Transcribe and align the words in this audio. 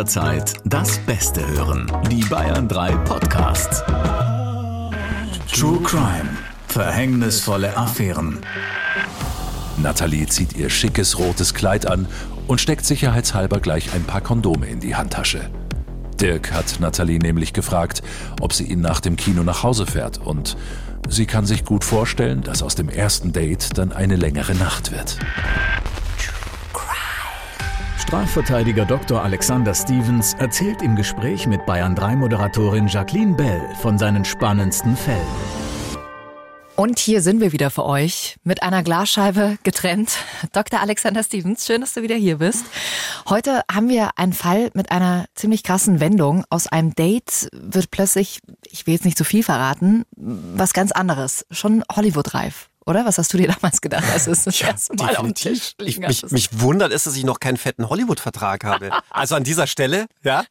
jederzeit 0.00 0.54
das 0.64 0.96
Beste 1.00 1.46
hören. 1.46 1.86
Die 2.10 2.24
Bayern 2.24 2.66
3 2.66 2.92
Podcasts. 3.04 3.84
True 5.52 5.78
Crime. 5.82 6.38
Verhängnisvolle 6.68 7.76
Affären. 7.76 8.38
Nathalie 9.76 10.26
zieht 10.26 10.56
ihr 10.56 10.70
schickes 10.70 11.18
rotes 11.18 11.52
Kleid 11.52 11.84
an 11.84 12.06
und 12.46 12.62
steckt 12.62 12.86
sicherheitshalber 12.86 13.60
gleich 13.60 13.92
ein 13.92 14.04
paar 14.04 14.22
Kondome 14.22 14.68
in 14.68 14.80
die 14.80 14.96
Handtasche. 14.96 15.50
Dirk 16.18 16.50
hat 16.50 16.80
Nathalie 16.80 17.18
nämlich 17.18 17.52
gefragt, 17.52 18.00
ob 18.40 18.54
sie 18.54 18.64
ihn 18.64 18.80
nach 18.80 19.00
dem 19.00 19.16
Kino 19.16 19.42
nach 19.42 19.62
Hause 19.62 19.84
fährt 19.84 20.16
und 20.16 20.56
sie 21.10 21.26
kann 21.26 21.44
sich 21.44 21.66
gut 21.66 21.84
vorstellen, 21.84 22.40
dass 22.40 22.62
aus 22.62 22.74
dem 22.74 22.88
ersten 22.88 23.32
Date 23.32 23.76
dann 23.76 23.92
eine 23.92 24.16
längere 24.16 24.54
Nacht 24.54 24.92
wird. 24.92 25.18
Strafverteidiger 28.00 28.86
Dr. 28.86 29.22
Alexander 29.22 29.74
Stevens 29.74 30.32
erzählt 30.34 30.80
im 30.80 30.96
Gespräch 30.96 31.46
mit 31.46 31.66
Bayern 31.66 31.94
3 31.94 32.16
Moderatorin 32.16 32.88
Jacqueline 32.88 33.34
Bell 33.34 33.60
von 33.82 33.98
seinen 33.98 34.24
spannendsten 34.24 34.96
Fällen. 34.96 35.20
Und 36.76 36.98
hier 36.98 37.20
sind 37.20 37.42
wir 37.42 37.52
wieder 37.52 37.68
für 37.68 37.84
euch 37.84 38.36
mit 38.42 38.62
einer 38.62 38.82
Glasscheibe 38.82 39.58
getrennt. 39.64 40.16
Dr. 40.52 40.80
Alexander 40.80 41.22
Stevens, 41.22 41.66
schön, 41.66 41.82
dass 41.82 41.92
du 41.92 42.00
wieder 42.00 42.16
hier 42.16 42.38
bist. 42.38 42.64
Heute 43.28 43.60
haben 43.70 43.90
wir 43.90 44.12
einen 44.16 44.32
Fall 44.32 44.70
mit 44.72 44.90
einer 44.90 45.26
ziemlich 45.34 45.62
krassen 45.62 46.00
Wendung. 46.00 46.44
Aus 46.48 46.66
einem 46.66 46.94
Date 46.94 47.50
wird 47.52 47.90
plötzlich, 47.90 48.40
ich 48.70 48.86
will 48.86 48.94
jetzt 48.94 49.04
nicht 49.04 49.18
zu 49.18 49.24
viel 49.24 49.42
verraten, 49.42 50.04
was 50.16 50.72
ganz 50.72 50.90
anderes. 50.90 51.44
Schon 51.50 51.84
Hollywood-reif 51.94 52.69
oder? 52.86 53.04
Was 53.04 53.18
hast 53.18 53.32
du 53.32 53.38
dir 53.38 53.48
damals 53.48 53.80
gedacht, 53.80 54.04
als 54.12 54.26
es 54.26 54.44
das 54.44 54.58
ja, 54.58 54.68
erste 54.68 54.94
Mal 54.94 55.16
auf 55.16 55.24
dem 55.24 55.34
Tisch 55.34 55.74
ich, 55.80 55.98
mich, 55.98 56.30
mich 56.30 56.60
wundert 56.60 56.92
es, 56.92 57.04
dass 57.04 57.16
ich 57.16 57.24
noch 57.24 57.40
keinen 57.40 57.56
fetten 57.56 57.88
Hollywood-Vertrag 57.88 58.64
habe. 58.64 58.90
Also 59.10 59.34
an 59.34 59.44
dieser 59.44 59.66
Stelle, 59.66 60.06
ja. 60.22 60.44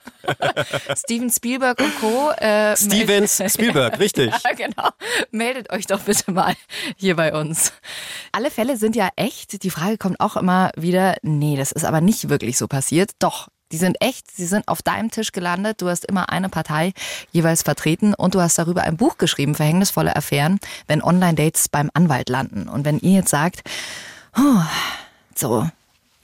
Steven 0.96 1.30
Spielberg 1.30 1.80
und 1.80 2.00
Co. 2.00 2.32
Äh, 2.32 2.76
Steven 2.76 3.27
Spielberg, 3.27 3.99
richtig. 3.99 4.32
ja, 4.44 4.54
genau. 4.54 4.90
Meldet 5.32 5.71
euch 5.71 5.88
doch 5.88 6.02
bitte 6.02 6.32
mal 6.32 6.55
hier 6.96 7.16
bei 7.16 7.34
uns. 7.34 7.74
Alle 8.32 8.52
Fälle 8.52 8.77
sind 8.77 8.96
ja 8.96 9.10
echt. 9.16 9.64
Die 9.64 9.70
Frage 9.70 9.98
kommt 9.98 10.20
auch 10.20 10.38
immer 10.38 10.71
wieder, 10.76 11.16
nee, 11.21 11.58
das 11.58 11.71
ist 11.71 11.86
aber 11.86 12.02
nicht 12.02 12.30
wirklich 12.30 12.58
so 12.58 12.68
passiert. 12.68 13.12
Doch, 13.20 13.48
die 13.71 13.77
sind 13.77 13.98
echt, 14.01 14.31
sie 14.31 14.45
sind 14.45 14.67
auf 14.67 14.81
deinem 14.81 15.12
Tisch 15.12 15.31
gelandet. 15.31 15.81
Du 15.81 15.89
hast 15.89 16.05
immer 16.05 16.29
eine 16.29 16.49
Partei 16.49 16.93
jeweils 17.31 17.63
vertreten 17.63 18.13
und 18.13 18.35
du 18.35 18.41
hast 18.41 18.57
darüber 18.57 18.84
ein 18.84 18.98
Buch 18.98 19.17
geschrieben, 19.17 19.55
Verhängnisvolle 19.55 20.15
Affären, 20.15 20.59
wenn 20.87 21.03
Online-Dates 21.03 21.70
beim 21.70 21.90
Anwalt 21.93 22.29
landen. 22.29 22.67
Und 22.67 22.85
wenn 22.85 22.99
ihr 22.99 23.20
jetzt 23.20 23.29
sagt, 23.29 23.62
so, 25.35 25.70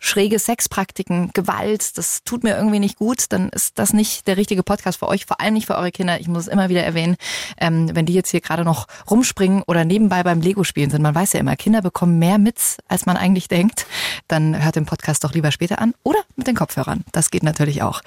schräge 0.05 0.37
Sexpraktiken, 0.37 1.31
Gewalt, 1.33 1.97
das 1.97 2.23
tut 2.23 2.43
mir 2.43 2.55
irgendwie 2.55 2.79
nicht 2.79 2.97
gut, 2.97 3.25
dann 3.29 3.49
ist 3.49 3.79
das 3.79 3.91
nicht 3.91 4.27
der 4.27 4.37
richtige 4.37 4.63
Podcast 4.63 4.99
für 4.99 5.07
euch, 5.07 5.25
vor 5.25 5.41
allem 5.41 5.55
nicht 5.55 5.65
für 5.65 5.75
eure 5.75 5.91
Kinder. 5.91 6.19
Ich 6.19 6.27
muss 6.27 6.43
es 6.43 6.47
immer 6.47 6.69
wieder 6.69 6.83
erwähnen, 6.83 7.17
ähm, 7.57 7.89
wenn 7.93 8.05
die 8.05 8.13
jetzt 8.13 8.29
hier 8.29 8.41
gerade 8.41 8.63
noch 8.63 8.87
rumspringen 9.09 9.63
oder 9.63 9.83
nebenbei 9.83 10.21
beim 10.23 10.41
Lego-Spielen 10.41 10.91
sind. 10.91 11.01
Man 11.01 11.15
weiß 11.15 11.33
ja 11.33 11.39
immer, 11.39 11.55
Kinder 11.55 11.81
bekommen 11.81 12.19
mehr 12.19 12.37
mit, 12.37 12.77
als 12.87 13.05
man 13.05 13.17
eigentlich 13.17 13.47
denkt. 13.47 13.87
Dann 14.27 14.63
hört 14.63 14.75
den 14.75 14.85
Podcast 14.85 15.23
doch 15.23 15.33
lieber 15.33 15.51
später 15.51 15.79
an 15.79 15.93
oder 16.03 16.19
mit 16.35 16.47
den 16.47 16.55
Kopfhörern. 16.55 17.03
Das 17.11 17.31
geht 17.31 17.43
natürlich 17.43 17.81
auch. 17.81 18.01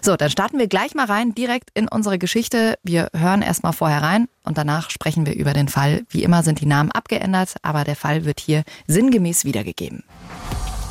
So, 0.00 0.16
dann 0.16 0.30
starten 0.30 0.58
wir 0.58 0.66
gleich 0.66 0.94
mal 0.94 1.06
rein, 1.06 1.34
direkt 1.34 1.70
in 1.74 1.88
unsere 1.88 2.18
Geschichte. 2.18 2.78
Wir 2.82 3.08
hören 3.14 3.42
erstmal 3.42 3.72
vorher 3.72 4.02
rein 4.02 4.28
und 4.44 4.56
danach 4.56 4.90
sprechen 4.90 5.26
wir 5.26 5.34
über 5.34 5.52
den 5.52 5.68
Fall. 5.68 6.04
Wie 6.08 6.22
immer 6.22 6.42
sind 6.42 6.60
die 6.60 6.66
Namen 6.66 6.90
abgeändert, 6.90 7.56
aber 7.62 7.84
der 7.84 7.96
Fall 7.96 8.24
wird 8.24 8.40
hier 8.40 8.64
sinngemäß 8.86 9.44
wiedergegeben. 9.44 10.04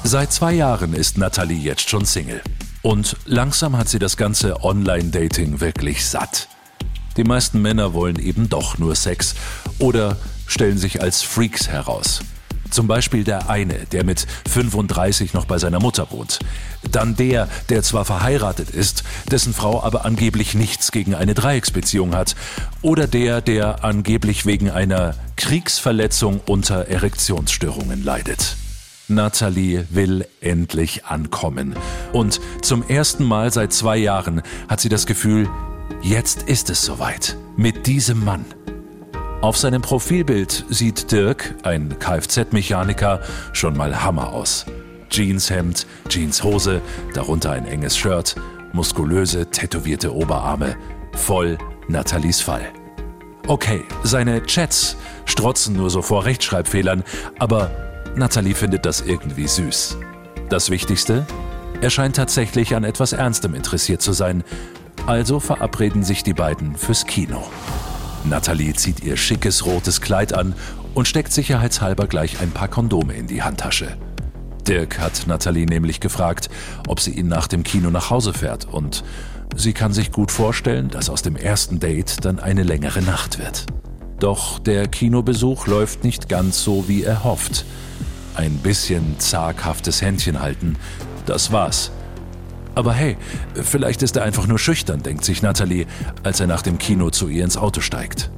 Seit 0.05 0.33
zwei 0.33 0.51
Jahren 0.53 0.93
ist 0.93 1.17
Nathalie 1.17 1.57
jetzt 1.57 1.89
schon 1.89 2.03
Single. 2.03 2.41
Und 2.81 3.15
langsam 3.25 3.77
hat 3.77 3.87
sie 3.87 3.99
das 3.99 4.17
ganze 4.17 4.61
Online-Dating 4.61 5.61
wirklich 5.61 6.05
satt. 6.05 6.49
Die 7.15 7.23
meisten 7.23 7.61
Männer 7.61 7.93
wollen 7.93 8.19
eben 8.19 8.49
doch 8.49 8.77
nur 8.77 8.95
Sex 8.95 9.33
oder 9.79 10.17
stellen 10.45 10.77
sich 10.77 11.01
als 11.01 11.21
Freaks 11.21 11.69
heraus. 11.69 12.19
Zum 12.69 12.85
Beispiel 12.85 13.23
der 13.23 13.49
eine, 13.49 13.75
der 13.91 14.03
mit 14.03 14.27
35 14.49 15.33
noch 15.33 15.45
bei 15.45 15.57
seiner 15.57 15.79
Mutter 15.79 16.11
wohnt. 16.11 16.39
Dann 16.91 17.15
der, 17.15 17.47
der 17.69 17.81
zwar 17.81 18.03
verheiratet 18.03 18.71
ist, 18.71 19.03
dessen 19.31 19.53
Frau 19.53 19.81
aber 19.81 20.03
angeblich 20.03 20.53
nichts 20.53 20.91
gegen 20.91 21.15
eine 21.15 21.33
Dreiecksbeziehung 21.33 22.13
hat. 22.13 22.35
Oder 22.81 23.07
der, 23.07 23.39
der 23.39 23.85
angeblich 23.85 24.45
wegen 24.45 24.69
einer 24.69 25.15
Kriegsverletzung 25.37 26.41
unter 26.45 26.89
Erektionsstörungen 26.89 28.03
leidet. 28.03 28.57
Nathalie 29.15 29.85
will 29.89 30.25
endlich 30.41 31.05
ankommen. 31.05 31.75
Und 32.11 32.39
zum 32.61 32.83
ersten 32.87 33.23
Mal 33.23 33.51
seit 33.51 33.73
zwei 33.73 33.97
Jahren 33.97 34.41
hat 34.67 34.79
sie 34.79 34.89
das 34.89 35.05
Gefühl, 35.05 35.49
jetzt 36.01 36.43
ist 36.43 36.69
es 36.69 36.83
soweit. 36.83 37.37
Mit 37.55 37.87
diesem 37.87 38.23
Mann. 38.23 38.45
Auf 39.41 39.57
seinem 39.57 39.81
Profilbild 39.81 40.65
sieht 40.69 41.11
Dirk, 41.11 41.55
ein 41.63 41.99
Kfz-Mechaniker, 41.99 43.21
schon 43.51 43.75
mal 43.75 44.03
Hammer 44.03 44.31
aus. 44.31 44.65
Jeanshemd, 45.09 45.85
Jeanshose, 46.09 46.81
darunter 47.13 47.51
ein 47.51 47.65
enges 47.65 47.97
Shirt, 47.97 48.35
muskulöse, 48.71 49.47
tätowierte 49.47 50.13
Oberarme. 50.15 50.75
Voll 51.13 51.57
Nathalies 51.87 52.41
Fall. 52.41 52.63
Okay, 53.47 53.83
seine 54.03 54.41
Chats 54.43 54.95
strotzen 55.25 55.75
nur 55.75 55.89
so 55.89 56.01
vor 56.01 56.23
Rechtschreibfehlern, 56.23 57.03
aber 57.37 57.92
Natalie 58.15 58.53
findet 58.53 58.85
das 58.85 59.01
irgendwie 59.01 59.47
süß. 59.47 59.97
Das 60.49 60.69
Wichtigste? 60.69 61.25
Er 61.81 61.89
scheint 61.89 62.15
tatsächlich 62.15 62.75
an 62.75 62.83
etwas 62.83 63.11
Ernstem 63.11 63.55
interessiert 63.55 64.03
zu 64.03 64.13
sein. 64.13 64.43
Also 65.07 65.39
verabreden 65.39 66.03
sich 66.03 66.21
die 66.21 66.35
beiden 66.35 66.75
fürs 66.75 67.07
Kino. 67.07 67.43
Natalie 68.23 68.73
zieht 68.73 69.03
ihr 69.03 69.17
schickes 69.17 69.65
rotes 69.65 69.99
Kleid 69.99 70.33
an 70.33 70.53
und 70.93 71.07
steckt 71.07 71.33
sicherheitshalber 71.33 72.05
gleich 72.05 72.39
ein 72.39 72.51
paar 72.51 72.67
Kondome 72.67 73.13
in 73.13 73.25
die 73.25 73.41
Handtasche. 73.41 73.97
Dirk 74.67 74.99
hat 74.99 75.23
Natalie 75.25 75.65
nämlich 75.65 75.99
gefragt, 75.99 76.51
ob 76.87 76.99
sie 76.99 77.11
ihn 77.11 77.27
nach 77.27 77.47
dem 77.47 77.63
Kino 77.63 77.89
nach 77.89 78.11
Hause 78.11 78.33
fährt 78.33 78.65
und 78.65 79.03
sie 79.55 79.73
kann 79.73 79.91
sich 79.91 80.11
gut 80.11 80.31
vorstellen, 80.31 80.89
dass 80.89 81.09
aus 81.09 81.23
dem 81.23 81.35
ersten 81.35 81.79
Date 81.79 82.23
dann 82.23 82.39
eine 82.39 82.63
längere 82.63 83.01
Nacht 83.01 83.39
wird. 83.39 83.65
Doch 84.23 84.57
der 84.57 84.87
Kinobesuch 84.87 85.67
läuft 85.67 86.05
nicht 86.05 86.29
ganz 86.29 86.63
so, 86.63 86.87
wie 86.87 87.03
er 87.03 87.25
hofft. 87.25 87.65
Ein 88.35 88.53
bisschen 88.59 89.19
zaghaftes 89.19 90.01
Händchen 90.01 90.39
halten, 90.39 90.77
das 91.25 91.51
war's. 91.51 91.91
Aber 92.73 92.93
hey, 92.93 93.17
vielleicht 93.53 94.01
ist 94.01 94.15
er 94.15 94.23
einfach 94.23 94.47
nur 94.47 94.59
schüchtern, 94.59 95.03
denkt 95.03 95.25
sich 95.25 95.41
Natalie, 95.41 95.87
als 96.23 96.39
er 96.39 96.47
nach 96.47 96.61
dem 96.61 96.77
Kino 96.77 97.09
zu 97.09 97.27
ihr 97.27 97.43
ins 97.43 97.57
Auto 97.57 97.81
steigt. 97.81 98.31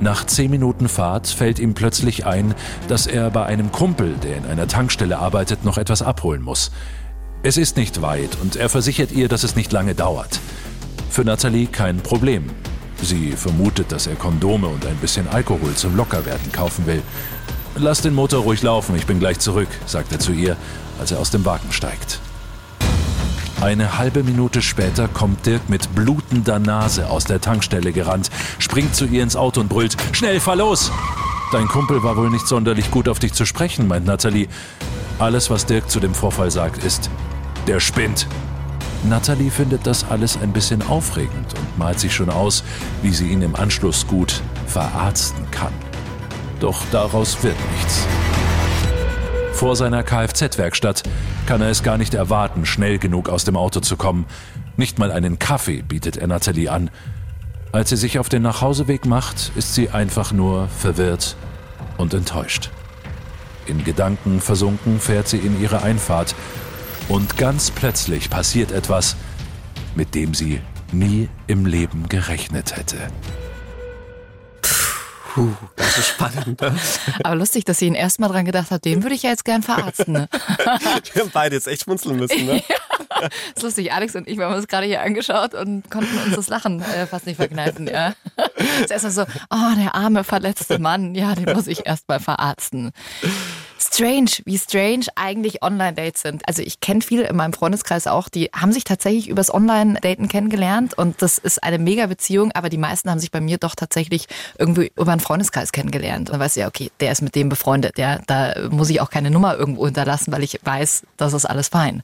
Nach 0.00 0.24
zehn 0.24 0.50
Minuten 0.50 0.88
Fahrt 0.88 1.26
fällt 1.26 1.58
ihm 1.58 1.74
plötzlich 1.74 2.24
ein, 2.24 2.54
dass 2.88 3.06
er 3.06 3.30
bei 3.30 3.44
einem 3.44 3.70
Kumpel, 3.70 4.14
der 4.22 4.38
in 4.38 4.46
einer 4.46 4.68
Tankstelle 4.68 5.18
arbeitet, 5.18 5.66
noch 5.66 5.76
etwas 5.76 6.00
abholen 6.00 6.40
muss. 6.40 6.70
Es 7.42 7.58
ist 7.58 7.76
nicht 7.76 8.00
weit 8.00 8.38
und 8.40 8.56
er 8.56 8.70
versichert 8.70 9.12
ihr, 9.12 9.28
dass 9.28 9.44
es 9.44 9.54
nicht 9.54 9.70
lange 9.70 9.94
dauert. 9.94 10.40
Für 11.10 11.24
Natalie 11.24 11.66
kein 11.66 11.98
Problem. 11.98 12.46
Sie 13.02 13.32
vermutet, 13.32 13.92
dass 13.92 14.06
er 14.06 14.16
Kondome 14.16 14.68
und 14.68 14.84
ein 14.86 14.96
bisschen 14.96 15.28
Alkohol 15.28 15.74
zum 15.74 15.96
Lockerwerden 15.96 16.52
kaufen 16.52 16.86
will. 16.86 17.02
Lass 17.76 18.02
den 18.02 18.14
Motor 18.14 18.42
ruhig 18.42 18.62
laufen, 18.62 18.96
ich 18.96 19.06
bin 19.06 19.20
gleich 19.20 19.38
zurück, 19.38 19.68
sagt 19.86 20.12
er 20.12 20.18
zu 20.18 20.32
ihr, 20.32 20.56
als 20.98 21.12
er 21.12 21.20
aus 21.20 21.30
dem 21.30 21.44
Wagen 21.44 21.70
steigt. 21.70 22.20
Eine 23.60 23.98
halbe 23.98 24.22
Minute 24.22 24.62
später 24.62 25.08
kommt 25.08 25.44
Dirk 25.46 25.68
mit 25.68 25.92
blutender 25.94 26.60
Nase 26.60 27.08
aus 27.08 27.24
der 27.24 27.40
Tankstelle 27.40 27.92
gerannt, 27.92 28.30
springt 28.58 28.94
zu 28.94 29.04
ihr 29.04 29.22
ins 29.22 29.34
Auto 29.34 29.60
und 29.60 29.68
brüllt: 29.68 29.96
Schnell, 30.12 30.38
fahr 30.38 30.56
los! 30.56 30.92
Dein 31.50 31.66
Kumpel 31.66 32.02
war 32.02 32.16
wohl 32.16 32.30
nicht 32.30 32.46
sonderlich 32.46 32.90
gut 32.90 33.08
auf 33.08 33.18
dich 33.18 33.32
zu 33.32 33.46
sprechen, 33.46 33.88
meint 33.88 34.06
Natalie. 34.06 34.48
Alles, 35.18 35.50
was 35.50 35.66
Dirk 35.66 35.90
zu 35.90 35.98
dem 35.98 36.14
Vorfall 36.14 36.50
sagt, 36.50 36.84
ist: 36.84 37.10
Der 37.66 37.80
spinnt. 37.80 38.28
Natalie 39.04 39.50
findet 39.50 39.86
das 39.86 40.08
alles 40.08 40.36
ein 40.40 40.52
bisschen 40.52 40.82
aufregend 40.82 41.54
und 41.58 41.78
malt 41.78 42.00
sich 42.00 42.14
schon 42.14 42.30
aus, 42.30 42.64
wie 43.02 43.10
sie 43.10 43.28
ihn 43.28 43.42
im 43.42 43.54
Anschluss 43.54 44.06
gut 44.06 44.42
verarzten 44.66 45.50
kann. 45.50 45.72
Doch 46.60 46.82
daraus 46.90 47.42
wird 47.42 47.56
nichts. 47.76 48.06
Vor 49.52 49.76
seiner 49.76 50.02
Kfz-Werkstatt 50.02 51.02
kann 51.46 51.62
er 51.62 51.70
es 51.70 51.82
gar 51.82 51.98
nicht 51.98 52.14
erwarten, 52.14 52.66
schnell 52.66 52.98
genug 52.98 53.28
aus 53.28 53.44
dem 53.44 53.56
Auto 53.56 53.80
zu 53.80 53.96
kommen. 53.96 54.26
Nicht 54.76 54.98
mal 54.98 55.10
einen 55.10 55.38
Kaffee 55.38 55.82
bietet 55.82 56.16
er 56.16 56.26
Natalie 56.26 56.70
an. 56.70 56.90
Als 57.72 57.90
sie 57.90 57.96
sich 57.96 58.18
auf 58.18 58.28
den 58.28 58.42
Nachhauseweg 58.42 59.06
macht, 59.06 59.52
ist 59.56 59.74
sie 59.74 59.90
einfach 59.90 60.32
nur 60.32 60.68
verwirrt 60.68 61.36
und 61.96 62.14
enttäuscht. 62.14 62.70
In 63.66 63.84
Gedanken 63.84 64.40
versunken 64.40 65.00
fährt 65.00 65.28
sie 65.28 65.38
in 65.38 65.60
ihre 65.60 65.82
Einfahrt 65.82 66.34
und 67.08 67.36
ganz 67.36 67.70
plötzlich 67.70 68.30
passiert 68.30 68.70
etwas, 68.70 69.16
mit 69.94 70.14
dem 70.14 70.34
sie 70.34 70.60
nie 70.92 71.28
im 71.46 71.66
Leben 71.66 72.08
gerechnet 72.08 72.76
hätte. 72.76 72.96
Puh, 75.34 75.54
das 75.76 75.98
ist 75.98 76.08
spannend. 76.08 76.60
Ne? 76.60 76.76
Aber 77.24 77.36
lustig, 77.36 77.64
dass 77.64 77.78
sie 77.78 77.86
ihn 77.86 77.94
erstmal 77.94 78.30
dran 78.30 78.44
gedacht 78.44 78.70
hat, 78.70 78.84
den 78.84 79.02
würde 79.02 79.14
ich 79.14 79.22
ja 79.22 79.30
jetzt 79.30 79.44
gern 79.44 79.62
verarzten. 79.62 80.12
Ne? 80.12 80.28
Wir 81.12 81.22
haben 81.22 81.30
beide 81.32 81.54
jetzt 81.54 81.68
echt 81.68 81.82
schmunzeln 81.82 82.16
müssen, 82.16 82.46
ne? 82.46 82.62
das 83.08 83.30
ist 83.56 83.62
lustig, 83.62 83.92
Alex 83.92 84.14
und 84.16 84.28
ich, 84.28 84.38
wir 84.38 84.46
haben 84.46 84.54
uns 84.54 84.68
gerade 84.68 84.86
hier 84.86 85.02
angeschaut 85.02 85.54
und 85.54 85.90
konnten 85.90 86.16
uns 86.18 86.36
das 86.36 86.48
Lachen 86.48 86.80
äh, 86.82 87.06
fast 87.06 87.26
nicht 87.26 87.36
verkneifen. 87.36 87.86
Ja. 87.86 88.14
Zuerst 88.86 89.04
mal 89.04 89.10
so, 89.10 89.22
oh, 89.50 89.74
der 89.76 89.94
arme, 89.94 90.24
verletzte 90.24 90.78
Mann, 90.78 91.14
ja, 91.14 91.34
den 91.34 91.54
muss 91.54 91.66
ich 91.66 91.86
erst 91.86 92.08
mal 92.08 92.20
verarzten. 92.20 92.92
Strange, 93.90 94.30
wie 94.44 94.58
strange 94.58 95.06
eigentlich 95.14 95.62
Online-Dates 95.62 96.22
sind. 96.22 96.46
Also 96.46 96.62
ich 96.62 96.80
kenne 96.80 97.00
viele 97.00 97.26
in 97.26 97.36
meinem 97.36 97.52
Freundeskreis 97.52 98.06
auch, 98.06 98.28
die 98.28 98.50
haben 98.54 98.72
sich 98.72 98.84
tatsächlich 98.84 99.28
übers 99.28 99.52
Online-Daten 99.52 100.28
kennengelernt 100.28 100.96
und 100.96 101.22
das 101.22 101.38
ist 101.38 101.62
eine 101.62 101.78
mega 101.78 102.06
Beziehung, 102.06 102.52
aber 102.52 102.68
die 102.68 102.76
meisten 102.76 103.10
haben 103.10 103.18
sich 103.18 103.30
bei 103.30 103.40
mir 103.40 103.58
doch 103.58 103.74
tatsächlich 103.74 104.26
irgendwie 104.58 104.92
über 104.96 105.12
einen 105.12 105.20
Freundeskreis 105.20 105.72
kennengelernt. 105.72 106.30
Und 106.30 106.38
du 106.38 106.60
ja, 106.60 106.68
okay, 106.68 106.90
der 107.00 107.12
ist 107.12 107.22
mit 107.22 107.34
dem 107.34 107.48
befreundet, 107.48 107.98
ja, 107.98 108.20
da 108.26 108.54
muss 108.70 108.90
ich 108.90 109.00
auch 109.00 109.10
keine 109.10 109.30
Nummer 109.30 109.56
irgendwo 109.56 109.86
hinterlassen, 109.86 110.32
weil 110.32 110.42
ich 110.42 110.60
weiß, 110.62 111.02
das 111.16 111.32
ist 111.32 111.46
alles 111.46 111.68
fein. 111.68 112.02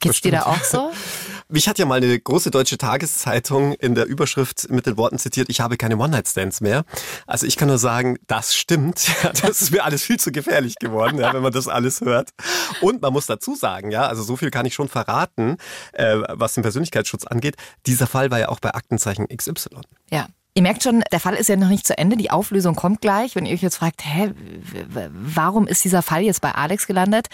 Geht's 0.00 0.20
dir 0.20 0.32
da 0.32 0.42
auch 0.42 0.62
so? 0.62 0.92
Mich 1.48 1.68
hat 1.68 1.78
ja 1.78 1.84
mal 1.84 1.96
eine 1.96 2.18
große 2.18 2.50
deutsche 2.50 2.78
Tageszeitung 2.78 3.74
in 3.74 3.94
der 3.94 4.06
Überschrift 4.06 4.70
mit 4.70 4.86
den 4.86 4.96
Worten 4.96 5.18
zitiert, 5.18 5.48
ich 5.50 5.60
habe 5.60 5.76
keine 5.76 5.96
One-Night-Stands 5.98 6.60
mehr. 6.60 6.84
Also 7.26 7.46
ich 7.46 7.56
kann 7.56 7.68
nur 7.68 7.78
sagen, 7.78 8.16
das 8.26 8.54
stimmt. 8.54 9.10
Das 9.44 9.60
ist 9.62 9.72
mir 9.72 9.84
alles 9.84 10.02
viel 10.02 10.18
zu 10.18 10.32
gefährlich 10.32 10.76
geworden, 10.76 11.18
ja, 11.18 11.32
wenn 11.34 11.42
man 11.42 11.52
das 11.52 11.68
alles 11.68 12.00
hört. 12.00 12.30
Und 12.80 13.02
man 13.02 13.12
muss 13.12 13.26
dazu 13.26 13.54
sagen, 13.54 13.90
ja, 13.90 14.06
also 14.06 14.22
so 14.22 14.36
viel 14.36 14.50
kann 14.50 14.64
ich 14.64 14.74
schon 14.74 14.88
verraten, 14.88 15.56
äh, 15.92 16.18
was 16.30 16.54
den 16.54 16.62
Persönlichkeitsschutz 16.62 17.26
angeht. 17.26 17.56
Dieser 17.86 18.06
Fall 18.06 18.30
war 18.30 18.38
ja 18.38 18.48
auch 18.48 18.60
bei 18.60 18.72
Aktenzeichen 18.74 19.26
XY. 19.28 19.80
Ja. 20.10 20.28
Ihr 20.56 20.62
merkt 20.62 20.84
schon, 20.84 21.02
der 21.10 21.18
Fall 21.18 21.34
ist 21.34 21.48
ja 21.48 21.56
noch 21.56 21.68
nicht 21.68 21.84
zu 21.84 21.98
Ende. 21.98 22.16
Die 22.16 22.30
Auflösung 22.30 22.76
kommt 22.76 23.00
gleich. 23.00 23.34
Wenn 23.34 23.44
ihr 23.44 23.54
euch 23.54 23.62
jetzt 23.62 23.76
fragt, 23.76 24.04
hä, 24.04 24.32
warum 25.12 25.66
ist 25.66 25.82
dieser 25.82 26.00
Fall 26.00 26.22
jetzt 26.22 26.40
bei 26.40 26.52
Alex 26.52 26.86
gelandet? 26.86 27.26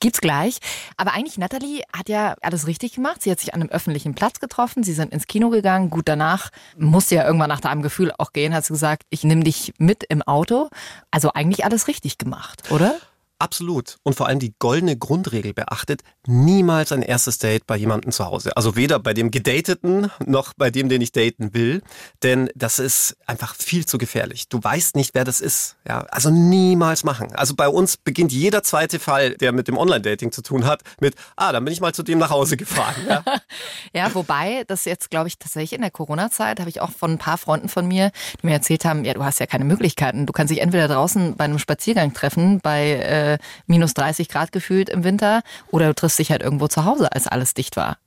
Gibt's 0.00 0.20
gleich. 0.20 0.58
Aber 0.96 1.12
eigentlich, 1.12 1.38
Natalie 1.38 1.84
hat 1.96 2.08
ja 2.08 2.34
alles 2.42 2.66
richtig 2.66 2.94
gemacht. 2.94 3.22
Sie 3.22 3.30
hat 3.30 3.38
sich 3.38 3.54
an 3.54 3.60
einem 3.60 3.70
öffentlichen 3.70 4.16
Platz 4.16 4.40
getroffen. 4.40 4.82
Sie 4.82 4.92
sind 4.92 5.12
ins 5.12 5.28
Kino 5.28 5.50
gegangen. 5.50 5.88
Gut, 5.88 6.08
danach 6.08 6.50
musste 6.76 7.14
ja 7.14 7.24
irgendwann 7.24 7.48
nach 7.48 7.60
deinem 7.60 7.82
Gefühl 7.82 8.10
auch 8.18 8.32
gehen. 8.32 8.52
Hat 8.52 8.64
sie 8.64 8.72
gesagt, 8.72 9.04
ich 9.08 9.22
nehme 9.22 9.44
dich 9.44 9.72
mit 9.78 10.02
im 10.02 10.22
Auto. 10.22 10.68
Also 11.12 11.32
eigentlich 11.32 11.64
alles 11.64 11.86
richtig 11.86 12.18
gemacht, 12.18 12.72
oder? 12.72 12.96
Absolut. 13.44 13.98
Und 14.04 14.14
vor 14.14 14.26
allem 14.26 14.38
die 14.38 14.54
goldene 14.58 14.96
Grundregel 14.96 15.52
beachtet, 15.52 16.00
niemals 16.26 16.92
ein 16.92 17.02
erstes 17.02 17.36
Date 17.36 17.66
bei 17.66 17.76
jemandem 17.76 18.10
zu 18.10 18.24
Hause. 18.24 18.56
Also 18.56 18.74
weder 18.74 18.98
bei 18.98 19.12
dem 19.12 19.30
Gedateten 19.30 20.10
noch 20.24 20.54
bei 20.54 20.70
dem, 20.70 20.88
den 20.88 21.02
ich 21.02 21.12
daten 21.12 21.52
will. 21.52 21.82
Denn 22.22 22.48
das 22.54 22.78
ist 22.78 23.18
einfach 23.26 23.54
viel 23.54 23.84
zu 23.84 23.98
gefährlich. 23.98 24.48
Du 24.48 24.64
weißt 24.64 24.96
nicht, 24.96 25.12
wer 25.12 25.24
das 25.24 25.42
ist. 25.42 25.76
Ja, 25.86 26.06
also 26.08 26.30
niemals 26.30 27.04
machen. 27.04 27.34
Also 27.34 27.54
bei 27.54 27.68
uns 27.68 27.98
beginnt 27.98 28.32
jeder 28.32 28.62
zweite 28.62 28.98
Fall, 28.98 29.34
der 29.34 29.52
mit 29.52 29.68
dem 29.68 29.76
Online-Dating 29.76 30.32
zu 30.32 30.40
tun 30.40 30.64
hat, 30.64 30.80
mit, 30.98 31.14
ah, 31.36 31.52
dann 31.52 31.66
bin 31.66 31.74
ich 31.74 31.82
mal 31.82 31.92
zu 31.92 32.02
dem 32.02 32.18
nach 32.18 32.30
Hause 32.30 32.56
gefahren. 32.56 32.94
Ja, 33.06 33.22
ja 33.92 34.14
wobei 34.14 34.64
das 34.68 34.86
jetzt, 34.86 35.10
glaube 35.10 35.28
ich, 35.28 35.38
tatsächlich 35.38 35.74
in 35.74 35.82
der 35.82 35.90
Corona-Zeit 35.90 36.60
habe 36.60 36.70
ich 36.70 36.80
auch 36.80 36.92
von 36.92 37.10
ein 37.10 37.18
paar 37.18 37.36
Freunden 37.36 37.68
von 37.68 37.86
mir, 37.86 38.10
die 38.40 38.46
mir 38.46 38.54
erzählt 38.54 38.86
haben, 38.86 39.04
ja, 39.04 39.12
du 39.12 39.22
hast 39.22 39.38
ja 39.38 39.44
keine 39.44 39.66
Möglichkeiten. 39.66 40.24
Du 40.24 40.32
kannst 40.32 40.50
dich 40.50 40.62
entweder 40.62 40.88
draußen 40.88 41.36
bei 41.36 41.44
einem 41.44 41.58
Spaziergang 41.58 42.14
treffen, 42.14 42.60
bei 42.62 42.92
äh, 42.92 43.33
minus 43.66 43.94
30 43.94 44.28
Grad 44.28 44.52
gefühlt 44.52 44.88
im 44.88 45.04
Winter 45.04 45.42
oder 45.70 45.88
du 45.88 45.94
triffst 45.94 46.18
dich 46.18 46.30
halt 46.30 46.42
irgendwo 46.42 46.68
zu 46.68 46.84
Hause, 46.84 47.12
als 47.12 47.26
alles 47.26 47.54
dicht 47.54 47.76
war. 47.76 47.98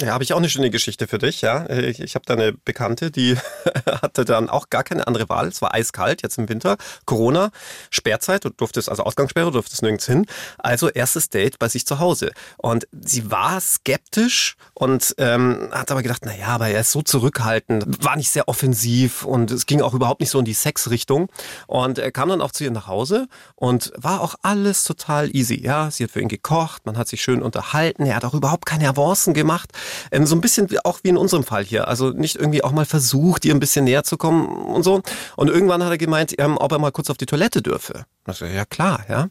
Ja, 0.00 0.14
habe 0.14 0.24
ich 0.24 0.32
auch 0.32 0.38
eine 0.38 0.48
schöne 0.48 0.70
Geschichte 0.70 1.06
für 1.06 1.18
dich. 1.18 1.42
Ja, 1.42 1.68
ich, 1.68 2.00
ich 2.00 2.14
habe 2.14 2.24
da 2.24 2.32
eine 2.32 2.54
Bekannte, 2.54 3.10
die 3.10 3.36
hatte 3.86 4.24
dann 4.24 4.48
auch 4.48 4.70
gar 4.70 4.84
keine 4.84 5.06
andere 5.06 5.28
Wahl. 5.28 5.48
Es 5.48 5.60
war 5.60 5.74
eiskalt 5.74 6.22
jetzt 6.22 6.38
im 6.38 6.48
Winter, 6.48 6.78
Corona, 7.04 7.50
Sperrzeit. 7.90 8.46
Du 8.46 8.48
durftest 8.48 8.88
also 8.88 9.02
Ausgangssperre, 9.02 9.46
du 9.46 9.52
durftest 9.52 9.82
nirgends 9.82 10.06
hin. 10.06 10.24
Also 10.56 10.88
erstes 10.88 11.28
Date 11.28 11.58
bei 11.58 11.68
sich 11.68 11.86
zu 11.86 11.98
Hause. 11.98 12.32
Und 12.56 12.88
sie 12.90 13.30
war 13.30 13.60
skeptisch 13.60 14.56
und 14.72 15.14
ähm, 15.18 15.68
hat 15.72 15.90
aber 15.90 16.02
gedacht, 16.02 16.22
na 16.24 16.34
ja, 16.34 16.48
aber 16.48 16.68
er 16.68 16.80
ist 16.80 16.92
so 16.92 17.02
zurückhaltend, 17.02 18.02
war 18.02 18.16
nicht 18.16 18.30
sehr 18.30 18.48
offensiv 18.48 19.24
und 19.24 19.50
es 19.50 19.66
ging 19.66 19.82
auch 19.82 19.92
überhaupt 19.92 20.20
nicht 20.20 20.30
so 20.30 20.38
in 20.38 20.46
die 20.46 20.54
Sexrichtung. 20.54 21.28
Und 21.66 21.98
er 21.98 22.12
kam 22.12 22.30
dann 22.30 22.40
auch 22.40 22.52
zu 22.52 22.64
ihr 22.64 22.70
nach 22.70 22.86
Hause 22.86 23.28
und 23.56 23.92
war 23.96 24.22
auch 24.22 24.36
alles 24.40 24.84
total 24.84 25.36
easy. 25.36 25.62
Ja, 25.62 25.90
sie 25.90 26.04
hat 26.04 26.12
für 26.12 26.22
ihn 26.22 26.28
gekocht, 26.28 26.86
man 26.86 26.96
hat 26.96 27.08
sich 27.08 27.20
schön 27.20 27.42
unterhalten. 27.42 28.06
Er 28.06 28.16
hat 28.16 28.24
auch 28.24 28.34
überhaupt 28.34 28.64
keine 28.64 28.88
Avancen 28.88 29.34
gemacht. 29.34 29.70
Ähm, 30.10 30.26
so 30.26 30.34
ein 30.34 30.40
bisschen 30.40 30.68
auch 30.84 31.00
wie 31.02 31.08
in 31.08 31.16
unserem 31.16 31.44
Fall 31.44 31.64
hier. 31.64 31.88
Also 31.88 32.10
nicht 32.10 32.36
irgendwie 32.36 32.64
auch 32.64 32.72
mal 32.72 32.86
versucht, 32.86 33.44
ihr 33.44 33.54
ein 33.54 33.60
bisschen 33.60 33.84
näher 33.84 34.04
zu 34.04 34.16
kommen 34.16 34.46
und 34.46 34.82
so. 34.82 35.02
Und 35.36 35.48
irgendwann 35.48 35.82
hat 35.82 35.90
er 35.90 35.98
gemeint, 35.98 36.34
ähm, 36.38 36.56
ob 36.58 36.72
er 36.72 36.78
mal 36.78 36.92
kurz 36.92 37.10
auf 37.10 37.16
die 37.16 37.26
Toilette 37.26 37.62
dürfe. 37.62 38.04
Also, 38.24 38.44
ja 38.44 38.64
klar, 38.64 39.04
ja. 39.08 39.28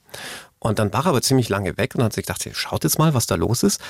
Und 0.59 0.79
dann 0.79 0.93
war 0.93 1.05
er 1.05 1.07
aber 1.07 1.21
ziemlich 1.21 1.49
lange 1.49 1.77
weg 1.77 1.95
und 1.95 2.03
hat 2.03 2.13
sich 2.13 2.25
gedacht, 2.25 2.47
schaut 2.53 2.83
jetzt 2.83 2.99
mal, 2.99 3.13
was 3.13 3.25
da 3.25 3.35
los 3.35 3.63
ist. 3.63 3.81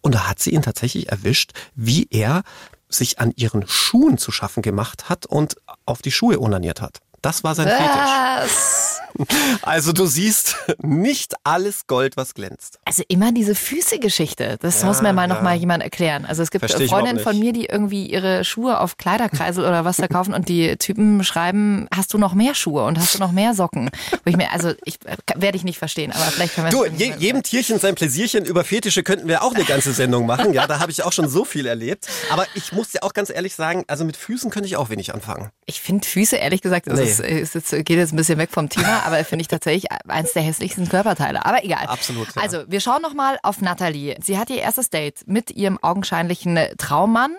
Und 0.00 0.14
da 0.14 0.28
hat 0.28 0.38
sie 0.38 0.50
ihn 0.50 0.62
tatsächlich 0.62 1.08
erwischt, 1.08 1.52
wie 1.74 2.06
er 2.10 2.42
sich 2.88 3.18
an 3.18 3.32
ihren 3.36 3.66
Schuhen 3.66 4.18
zu 4.18 4.32
schaffen 4.32 4.62
gemacht 4.62 5.08
hat 5.08 5.26
und 5.26 5.56
auf 5.84 6.02
die 6.02 6.10
Schuhe 6.10 6.40
onaniert 6.40 6.80
hat. 6.80 7.00
Das 7.22 7.44
war 7.44 7.54
sein 7.54 7.66
was? 7.66 8.50
Fetisch. 8.50 8.98
Also 9.62 9.92
du 9.92 10.06
siehst 10.06 10.56
nicht 10.82 11.34
alles 11.42 11.86
Gold, 11.86 12.16
was 12.16 12.34
glänzt. 12.34 12.78
Also 12.84 13.02
immer 13.08 13.32
diese 13.32 13.54
Füße-Geschichte. 13.54 14.58
Das 14.60 14.82
ja, 14.82 14.86
muss 14.86 15.02
mir 15.02 15.12
mal 15.12 15.28
ja. 15.28 15.34
noch 15.34 15.42
mal 15.42 15.56
jemand 15.56 15.82
erklären. 15.82 16.24
Also 16.24 16.42
es 16.42 16.50
gibt 16.50 16.70
Freundinnen 16.70 17.18
von 17.18 17.38
mir, 17.38 17.52
die 17.52 17.66
irgendwie 17.66 18.06
ihre 18.06 18.44
Schuhe 18.44 18.78
auf 18.78 18.96
Kleiderkreisel 18.96 19.64
oder 19.64 19.84
was 19.84 19.96
verkaufen 19.96 20.34
und 20.34 20.48
die 20.48 20.76
Typen 20.76 21.24
schreiben, 21.24 21.88
hast 21.94 22.14
du 22.14 22.18
noch 22.18 22.34
mehr 22.34 22.54
Schuhe 22.54 22.84
und 22.84 22.98
hast 22.98 23.16
du 23.16 23.18
noch 23.18 23.32
mehr 23.32 23.54
Socken? 23.54 23.90
Wo 24.24 24.30
ich 24.30 24.36
mir, 24.36 24.52
also 24.52 24.72
ich 24.84 24.98
werde 25.34 25.56
ich 25.56 25.64
nicht 25.64 25.78
verstehen, 25.78 26.12
aber 26.12 26.24
vielleicht 26.24 26.54
können 26.54 26.70
wir 26.70 26.70
Du, 26.70 26.84
je, 26.84 27.14
jedem 27.18 27.42
Tierchen 27.42 27.78
sein 27.78 27.94
Pläsierchen 27.94 28.44
über 28.44 28.64
Fetische 28.64 29.02
könnten 29.02 29.26
wir 29.28 29.42
auch 29.42 29.54
eine 29.54 29.64
ganze 29.64 29.92
Sendung 29.92 30.26
machen. 30.26 30.52
Ja, 30.52 30.66
da 30.66 30.80
habe 30.80 30.92
ich 30.92 31.02
auch 31.02 31.12
schon 31.12 31.28
so 31.28 31.44
viel 31.44 31.66
erlebt. 31.66 32.06
Aber 32.30 32.46
ich 32.54 32.72
muss 32.72 32.90
dir 32.90 33.02
auch 33.02 33.12
ganz 33.12 33.30
ehrlich 33.30 33.54
sagen, 33.54 33.84
also 33.88 34.04
mit 34.04 34.16
Füßen 34.16 34.50
könnte 34.50 34.68
ich 34.68 34.76
auch 34.76 34.90
wenig 34.90 35.12
anfangen. 35.12 35.50
Ich 35.66 35.80
finde 35.80 36.06
Füße 36.06 36.36
ehrlich 36.36 36.62
gesagt, 36.62 36.86
nee. 36.86 37.07
Ist, 37.10 37.20
ist 37.20 37.54
jetzt, 37.54 37.70
geht 37.70 37.90
jetzt 37.90 38.12
ein 38.12 38.16
bisschen 38.16 38.38
weg 38.38 38.50
vom 38.50 38.68
Thema, 38.68 39.02
aber 39.04 39.22
finde 39.24 39.42
ich 39.42 39.48
tatsächlich 39.48 39.86
eins 40.08 40.32
der 40.32 40.42
hässlichsten 40.42 40.88
Körperteile. 40.88 41.44
Aber 41.44 41.64
egal. 41.64 41.86
Absolut. 41.86 42.34
Ja. 42.34 42.42
Also, 42.42 42.64
wir 42.66 42.80
schauen 42.80 43.02
nochmal 43.02 43.38
auf 43.42 43.60
Nathalie. 43.60 44.16
Sie 44.22 44.38
hat 44.38 44.50
ihr 44.50 44.58
erstes 44.58 44.90
Date 44.90 45.26
mit 45.26 45.50
ihrem 45.50 45.78
augenscheinlichen 45.82 46.58
Traummann. 46.78 47.34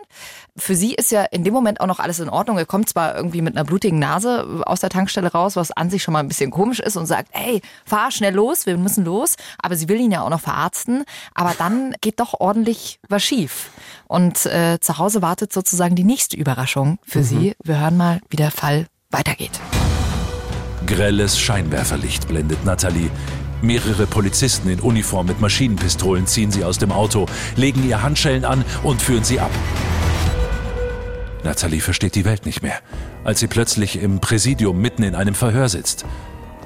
Für 0.58 0.76
sie 0.76 0.94
ist 0.94 1.12
ja 1.12 1.24
in 1.24 1.44
dem 1.44 1.54
Moment 1.54 1.80
auch 1.82 1.88
noch 1.88 2.00
alles 2.00 2.20
in 2.20 2.30
Ordnung. 2.30 2.58
Er 2.58 2.66
kommt 2.66 2.90
zwar 2.90 3.16
irgendwie 3.16 3.42
mit 3.42 3.56
einer 3.56 3.64
blutigen 3.64 4.00
Nase 4.00 4.64
aus 4.66 4.82
der 4.82 4.90
Tankstelle 4.90 5.32
raus, 5.32 5.56
was 5.56 5.72
an 5.72 5.90
sich 5.90 6.04
schon 6.04 6.14
mal 6.14 6.20
ein 6.20 6.28
bisschen 6.28 6.52
komisch 6.52 6.80
ist 6.80 6.98
und 6.98 7.06
sagt, 7.06 7.30
ey, 7.32 7.62
fahr 7.86 8.12
schnell 8.12 8.34
los, 8.34 8.66
wir 8.66 8.78
müssen 8.78 9.06
los. 9.06 9.36
Aber 9.62 9.76
sie 9.76 9.88
will 9.88 10.00
ihn 10.00 10.12
ja 10.12 10.22
auch 10.22 10.30
noch 10.30 10.42
verarzten. 10.42 11.06
Aber 11.34 11.54
dann 11.58 11.96
geht 12.02 12.20
doch 12.20 12.40
ordentlich 12.40 13.00
was 13.08 13.24
schief. 13.24 13.70
Und 14.08 14.46
äh, 14.48 14.80
zu 14.80 14.98
Hause 14.98 15.22
wartet 15.22 15.54
sozusagen 15.54 15.96
die 15.96 16.04
nächste 16.04 16.36
Überraschung 16.36 17.00
für 17.06 17.20
mhm. 17.20 17.24
sie. 17.24 17.56
Wir 17.64 17.80
hören 17.80 17.98
mal, 17.98 18.22
wie 18.30 18.38
der 18.38 18.52
Fall 18.52 18.88
weitergeht. 19.12 19.60
Grelles 20.86 21.40
Scheinwerferlicht 21.40 22.28
blendet 22.28 22.64
Nathalie. 22.64 23.10
Mehrere 23.62 24.06
Polizisten 24.06 24.70
in 24.70 24.80
Uniform 24.80 25.26
mit 25.28 25.42
Maschinenpistolen 25.42 26.28
ziehen 26.28 26.52
sie 26.52 26.64
aus 26.64 26.78
dem 26.78 26.92
Auto, 26.92 27.26
legen 27.56 27.88
ihr 27.88 28.02
Handschellen 28.02 28.46
an 28.46 28.64
und 28.84 29.02
führen 29.02 29.24
sie 29.24 29.40
ab. 29.40 29.52
Nathalie 31.44 31.82
versteht 31.82 32.16
die 32.16 32.26
Welt 32.26 32.46
nicht 32.46 32.62
mehr, 32.62 32.80
als 33.24 33.40
sie 33.40 33.48
plötzlich 33.48 34.02
im 34.02 34.20
Präsidium 34.20 34.80
mitten 34.80 35.04
in 35.04 35.16
einem 35.16 35.36
Verhör 35.36 35.70
sitzt. 35.70 36.06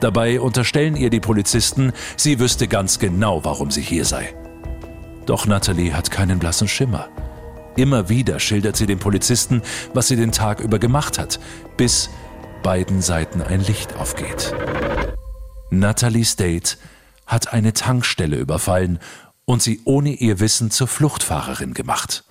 Dabei 0.02 0.42
unterstellen 0.42 0.96
ihr 0.96 1.10
die 1.10 1.22
Polizisten, 1.22 1.94
sie 2.18 2.40
wüsste 2.40 2.68
ganz 2.68 3.00
genau, 3.00 3.46
warum 3.46 3.72
sie 3.72 3.82
hier 3.82 4.06
sei. 4.06 4.34
Doch 5.26 5.48
Nathalie 5.48 5.94
hat 5.94 6.12
keinen 6.12 6.40
blassen 6.40 6.68
Schimmer. 6.68 7.08
Immer 7.76 8.10
wieder 8.10 8.40
schildert 8.40 8.76
sie 8.76 8.86
den 8.86 9.00
Polizisten, 9.00 9.62
was 9.94 10.08
sie 10.08 10.16
den 10.16 10.32
Tag 10.32 10.60
über 10.60 10.78
gemacht 10.78 11.18
hat, 11.18 11.40
bis 11.78 12.10
beiden 12.64 13.02
Seiten 13.02 13.42
ein 13.42 13.62
Licht 13.62 13.96
aufgeht. 13.98 14.56
Natalie 15.70 16.26
State 16.26 16.78
hat 17.28 17.54
eine 17.54 17.74
Tankstelle 17.74 18.38
überfallen 18.38 19.00
und 19.46 19.62
sie 19.62 19.82
ohne 19.86 20.10
ihr 20.10 20.40
Wissen 20.40 20.72
zur 20.72 20.88
Fluchtfahrerin 20.88 21.74
gemacht. 21.74 22.24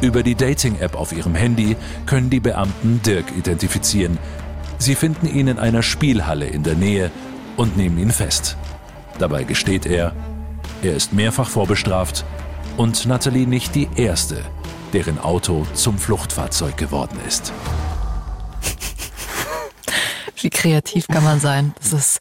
Über 0.00 0.22
die 0.22 0.34
Dating-App 0.34 0.94
auf 0.94 1.12
ihrem 1.12 1.34
Handy 1.34 1.76
können 2.06 2.30
die 2.30 2.40
Beamten 2.40 3.00
Dirk 3.02 3.26
identifizieren. 3.36 4.18
Sie 4.78 4.94
finden 4.94 5.26
ihn 5.26 5.48
in 5.48 5.58
einer 5.58 5.82
Spielhalle 5.82 6.46
in 6.46 6.62
der 6.62 6.74
Nähe 6.74 7.10
und 7.56 7.76
nehmen 7.76 7.98
ihn 7.98 8.10
fest. 8.10 8.56
Dabei 9.18 9.44
gesteht 9.44 9.86
er, 9.86 10.14
er 10.82 10.94
ist 10.94 11.12
mehrfach 11.12 11.48
vorbestraft 11.48 12.24
und 12.76 13.06
Natalie 13.06 13.46
nicht 13.46 13.74
die 13.74 13.88
erste, 13.96 14.44
deren 14.92 15.18
Auto 15.18 15.66
zum 15.72 15.98
Fluchtfahrzeug 15.98 16.76
geworden 16.76 17.18
ist. 17.26 17.52
Wie 20.42 20.50
kreativ 20.50 21.08
kann 21.08 21.24
man 21.24 21.40
sein? 21.40 21.74
Das 21.78 21.92
ist 21.92 22.20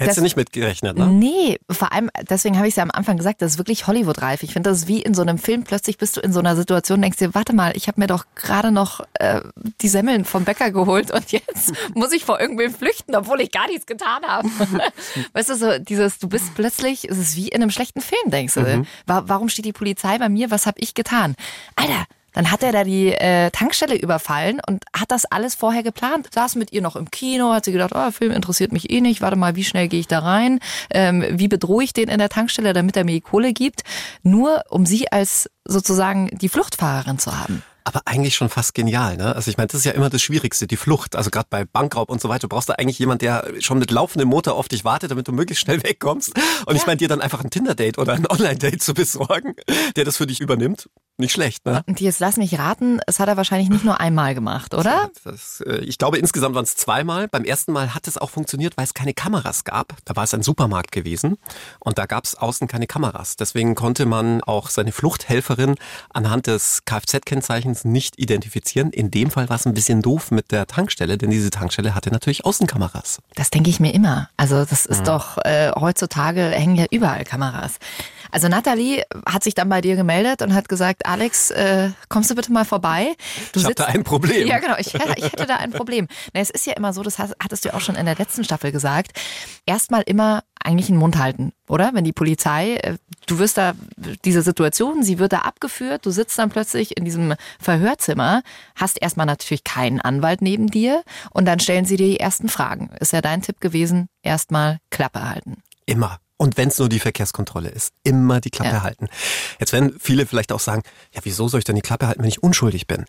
Hättest 0.00 0.18
du 0.18 0.22
nicht 0.22 0.36
mitgerechnet, 0.36 0.96
ne? 0.96 1.06
Nee, 1.08 1.58
vor 1.70 1.92
allem, 1.92 2.08
deswegen 2.28 2.56
habe 2.56 2.66
ich 2.66 2.72
es 2.72 2.76
ja 2.76 2.82
am 2.82 2.90
Anfang 2.90 3.18
gesagt, 3.18 3.42
das 3.42 3.52
ist 3.52 3.58
wirklich 3.58 3.86
Hollywood-reif. 3.86 4.42
Ich 4.42 4.52
finde, 4.52 4.70
das 4.70 4.78
ist 4.78 4.88
wie 4.88 5.02
in 5.02 5.12
so 5.12 5.20
einem 5.20 5.36
Film, 5.36 5.64
plötzlich 5.64 5.98
bist 5.98 6.16
du 6.16 6.20
in 6.20 6.32
so 6.32 6.40
einer 6.40 6.56
Situation, 6.56 7.02
denkst 7.02 7.18
dir, 7.18 7.34
warte 7.34 7.52
mal, 7.52 7.76
ich 7.76 7.86
habe 7.86 8.00
mir 8.00 8.06
doch 8.06 8.24
gerade 8.34 8.72
noch 8.72 9.00
äh, 9.14 9.42
die 9.82 9.88
Semmeln 9.88 10.24
vom 10.24 10.44
Bäcker 10.44 10.70
geholt 10.70 11.10
und 11.10 11.32
jetzt 11.32 11.72
muss 11.94 12.12
ich 12.12 12.24
vor 12.24 12.40
irgendwem 12.40 12.72
flüchten, 12.72 13.14
obwohl 13.14 13.40
ich 13.42 13.50
gar 13.50 13.66
nichts 13.66 13.84
getan 13.84 14.22
habe. 14.26 14.48
weißt 15.34 15.50
du, 15.50 15.56
so 15.56 15.78
dieses, 15.78 16.18
du 16.18 16.28
bist 16.28 16.54
plötzlich, 16.54 17.08
es 17.08 17.18
ist 17.18 17.36
wie 17.36 17.48
in 17.48 17.62
einem 17.62 17.70
schlechten 17.70 18.00
Film, 18.00 18.30
denkst 18.30 18.54
du. 18.54 18.60
Mhm. 18.60 18.86
Warum 19.06 19.48
steht 19.50 19.66
die 19.66 19.72
Polizei 19.72 20.16
bei 20.18 20.28
mir? 20.28 20.50
Was 20.50 20.66
habe 20.66 20.80
ich 20.80 20.94
getan? 20.94 21.36
Alter, 21.76 22.06
dann 22.32 22.50
hat 22.50 22.62
er 22.62 22.72
da 22.72 22.84
die 22.84 23.12
äh, 23.12 23.50
Tankstelle 23.50 23.96
überfallen 23.96 24.60
und 24.66 24.84
hat 24.96 25.10
das 25.10 25.24
alles 25.24 25.54
vorher 25.54 25.82
geplant. 25.82 26.28
Saß 26.32 26.56
mit 26.56 26.72
ihr 26.72 26.82
noch 26.82 26.96
im 26.96 27.10
Kino, 27.10 27.52
hat 27.52 27.64
sie 27.64 27.72
gedacht, 27.72 27.92
oh, 27.94 28.10
Film 28.10 28.32
interessiert 28.32 28.72
mich 28.72 28.90
eh 28.90 29.00
nicht, 29.00 29.20
warte 29.20 29.36
mal, 29.36 29.56
wie 29.56 29.64
schnell 29.64 29.88
gehe 29.88 30.00
ich 30.00 30.08
da 30.08 30.20
rein? 30.20 30.60
Ähm, 30.90 31.24
wie 31.30 31.48
bedrohe 31.48 31.84
ich 31.84 31.92
den 31.92 32.08
in 32.08 32.18
der 32.18 32.28
Tankstelle, 32.28 32.72
damit 32.72 32.96
er 32.96 33.04
mir 33.04 33.12
die 33.12 33.20
Kohle 33.20 33.52
gibt? 33.52 33.82
Nur 34.22 34.62
um 34.68 34.86
sie 34.86 35.10
als 35.10 35.50
sozusagen 35.64 36.28
die 36.38 36.48
Fluchtfahrerin 36.48 37.18
zu 37.18 37.38
haben. 37.38 37.62
Aber 37.84 38.02
eigentlich 38.04 38.36
schon 38.36 38.48
fast 38.50 38.74
genial, 38.74 39.16
ne? 39.16 39.34
Also 39.34 39.50
ich 39.50 39.56
meine, 39.56 39.68
das 39.68 39.80
ist 39.80 39.84
ja 39.84 39.92
immer 39.92 40.10
das 40.10 40.22
Schwierigste, 40.22 40.66
die 40.66 40.76
Flucht. 40.76 41.16
Also 41.16 41.30
gerade 41.30 41.46
bei 41.48 41.64
Bankraub 41.64 42.10
und 42.10 42.20
so 42.20 42.28
weiter, 42.28 42.40
du 42.40 42.48
brauchst 42.48 42.68
da 42.68 42.74
eigentlich 42.74 42.98
jemand, 42.98 43.22
der 43.22 43.44
schon 43.60 43.78
mit 43.78 43.90
laufendem 43.90 44.28
Motor 44.28 44.54
auf 44.54 44.68
dich 44.68 44.84
wartet, 44.84 45.10
damit 45.10 45.26
du 45.26 45.32
möglichst 45.32 45.62
schnell 45.64 45.82
wegkommst. 45.82 46.36
Und 46.66 46.74
ja. 46.74 46.80
ich 46.80 46.86
meine, 46.86 46.98
dir 46.98 47.08
dann 47.08 47.20
einfach 47.20 47.42
ein 47.42 47.50
Tinder-Date 47.50 47.98
oder 47.98 48.12
ein 48.12 48.26
Online-Date 48.26 48.82
zu 48.82 48.94
besorgen, 48.94 49.54
der 49.96 50.04
das 50.04 50.18
für 50.18 50.26
dich 50.26 50.40
übernimmt. 50.40 50.88
Nicht 51.20 51.32
schlecht, 51.32 51.66
ne? 51.66 51.82
Und 51.86 52.00
jetzt 52.00 52.18
lass 52.18 52.38
mich 52.38 52.58
raten, 52.58 52.98
es 53.06 53.20
hat 53.20 53.28
er 53.28 53.36
wahrscheinlich 53.36 53.68
nicht 53.68 53.84
nur 53.84 54.00
einmal 54.00 54.34
gemacht, 54.34 54.74
oder? 54.74 55.10
Das, 55.24 55.62
äh, 55.66 55.78
ich 55.80 55.98
glaube, 55.98 56.16
insgesamt 56.16 56.54
waren 56.54 56.64
es 56.64 56.76
zweimal. 56.76 57.28
Beim 57.28 57.44
ersten 57.44 57.72
Mal 57.72 57.94
hat 57.94 58.08
es 58.08 58.16
auch 58.16 58.30
funktioniert, 58.30 58.78
weil 58.78 58.84
es 58.84 58.94
keine 58.94 59.12
Kameras 59.12 59.64
gab. 59.64 59.94
Da 60.06 60.16
war 60.16 60.24
es 60.24 60.32
ein 60.32 60.42
Supermarkt 60.42 60.92
gewesen 60.92 61.36
und 61.78 61.98
da 61.98 62.06
gab 62.06 62.24
es 62.24 62.36
außen 62.36 62.68
keine 62.68 62.86
Kameras. 62.86 63.36
Deswegen 63.36 63.74
konnte 63.74 64.06
man 64.06 64.42
auch 64.42 64.70
seine 64.70 64.92
Fluchthelferin 64.92 65.74
anhand 66.08 66.46
des 66.46 66.86
Kfz-Kennzeichens 66.86 67.84
nicht 67.84 68.18
identifizieren. 68.18 68.90
In 68.90 69.10
dem 69.10 69.30
Fall 69.30 69.50
war 69.50 69.56
es 69.56 69.66
ein 69.66 69.74
bisschen 69.74 70.00
doof 70.00 70.30
mit 70.30 70.52
der 70.52 70.66
Tankstelle, 70.66 71.18
denn 71.18 71.30
diese 71.30 71.50
Tankstelle 71.50 71.94
hatte 71.94 72.10
natürlich 72.10 72.46
Außenkameras. 72.46 73.18
Das 73.34 73.50
denke 73.50 73.68
ich 73.68 73.78
mir 73.78 73.92
immer. 73.92 74.30
Also 74.38 74.64
das 74.64 74.86
ist 74.86 75.00
mhm. 75.00 75.04
doch, 75.04 75.36
äh, 75.44 75.70
heutzutage 75.78 76.40
hängen 76.40 76.76
ja 76.76 76.86
überall 76.90 77.24
Kameras. 77.24 77.78
Also 78.30 78.48
Nathalie 78.48 79.04
hat 79.26 79.44
sich 79.44 79.54
dann 79.54 79.68
bei 79.68 79.80
dir 79.80 79.96
gemeldet 79.96 80.42
und 80.42 80.54
hat 80.54 80.68
gesagt, 80.68 81.06
Alex, 81.06 81.50
äh, 81.50 81.90
kommst 82.08 82.30
du 82.30 82.34
bitte 82.34 82.52
mal 82.52 82.64
vorbei? 82.64 83.14
Du 83.52 83.60
ich 83.60 83.64
habe 83.64 83.74
da 83.74 83.86
ein 83.86 84.04
Problem. 84.04 84.46
Ja, 84.46 84.58
genau, 84.58 84.76
ich, 84.78 84.94
ich 84.94 85.24
hätte 85.24 85.46
da 85.46 85.56
ein 85.56 85.72
Problem. 85.72 86.08
Na, 86.32 86.40
es 86.40 86.50
ist 86.50 86.66
ja 86.66 86.74
immer 86.74 86.92
so, 86.92 87.02
das 87.02 87.18
hattest 87.18 87.64
du 87.64 87.74
auch 87.74 87.80
schon 87.80 87.96
in 87.96 88.06
der 88.06 88.16
letzten 88.16 88.44
Staffel 88.44 88.72
gesagt, 88.72 89.18
erstmal 89.66 90.02
immer 90.02 90.42
eigentlich 90.62 90.86
den 90.86 90.96
Mund 90.96 91.18
halten, 91.18 91.52
oder? 91.68 91.94
Wenn 91.94 92.04
die 92.04 92.12
Polizei, 92.12 92.76
äh, 92.76 92.98
du 93.26 93.38
wirst 93.38 93.56
da, 93.56 93.72
diese 94.24 94.42
Situation, 94.42 95.02
sie 95.02 95.18
wird 95.18 95.32
da 95.32 95.38
abgeführt, 95.38 96.04
du 96.04 96.10
sitzt 96.10 96.38
dann 96.38 96.50
plötzlich 96.50 96.96
in 96.96 97.04
diesem 97.04 97.34
Verhörzimmer, 97.58 98.42
hast 98.74 99.00
erstmal 99.00 99.26
natürlich 99.26 99.64
keinen 99.64 100.00
Anwalt 100.00 100.42
neben 100.42 100.68
dir 100.68 101.02
und 101.30 101.46
dann 101.46 101.60
stellen 101.60 101.84
sie 101.84 101.96
dir 101.96 102.06
die 102.06 102.20
ersten 102.20 102.48
Fragen. 102.48 102.90
Ist 103.00 103.12
ja 103.12 103.22
dein 103.22 103.42
Tipp 103.42 103.60
gewesen, 103.60 104.08
erstmal 104.22 104.78
Klappe 104.90 105.28
halten. 105.28 105.62
Immer. 105.86 106.20
Und 106.40 106.56
wenn 106.56 106.68
es 106.68 106.78
nur 106.78 106.88
die 106.88 107.00
Verkehrskontrolle 107.00 107.68
ist, 107.68 107.92
immer 108.02 108.40
die 108.40 108.48
Klappe 108.48 108.76
ja. 108.76 108.82
halten. 108.82 109.08
Jetzt 109.58 109.74
werden 109.74 109.96
viele 110.00 110.24
vielleicht 110.24 110.52
auch 110.52 110.60
sagen, 110.60 110.82
ja, 111.12 111.20
wieso 111.22 111.48
soll 111.48 111.58
ich 111.58 111.64
denn 111.64 111.76
die 111.76 111.82
Klappe 111.82 112.06
halten, 112.06 112.22
wenn 112.22 112.30
ich 112.30 112.42
unschuldig 112.42 112.86
bin? 112.86 113.04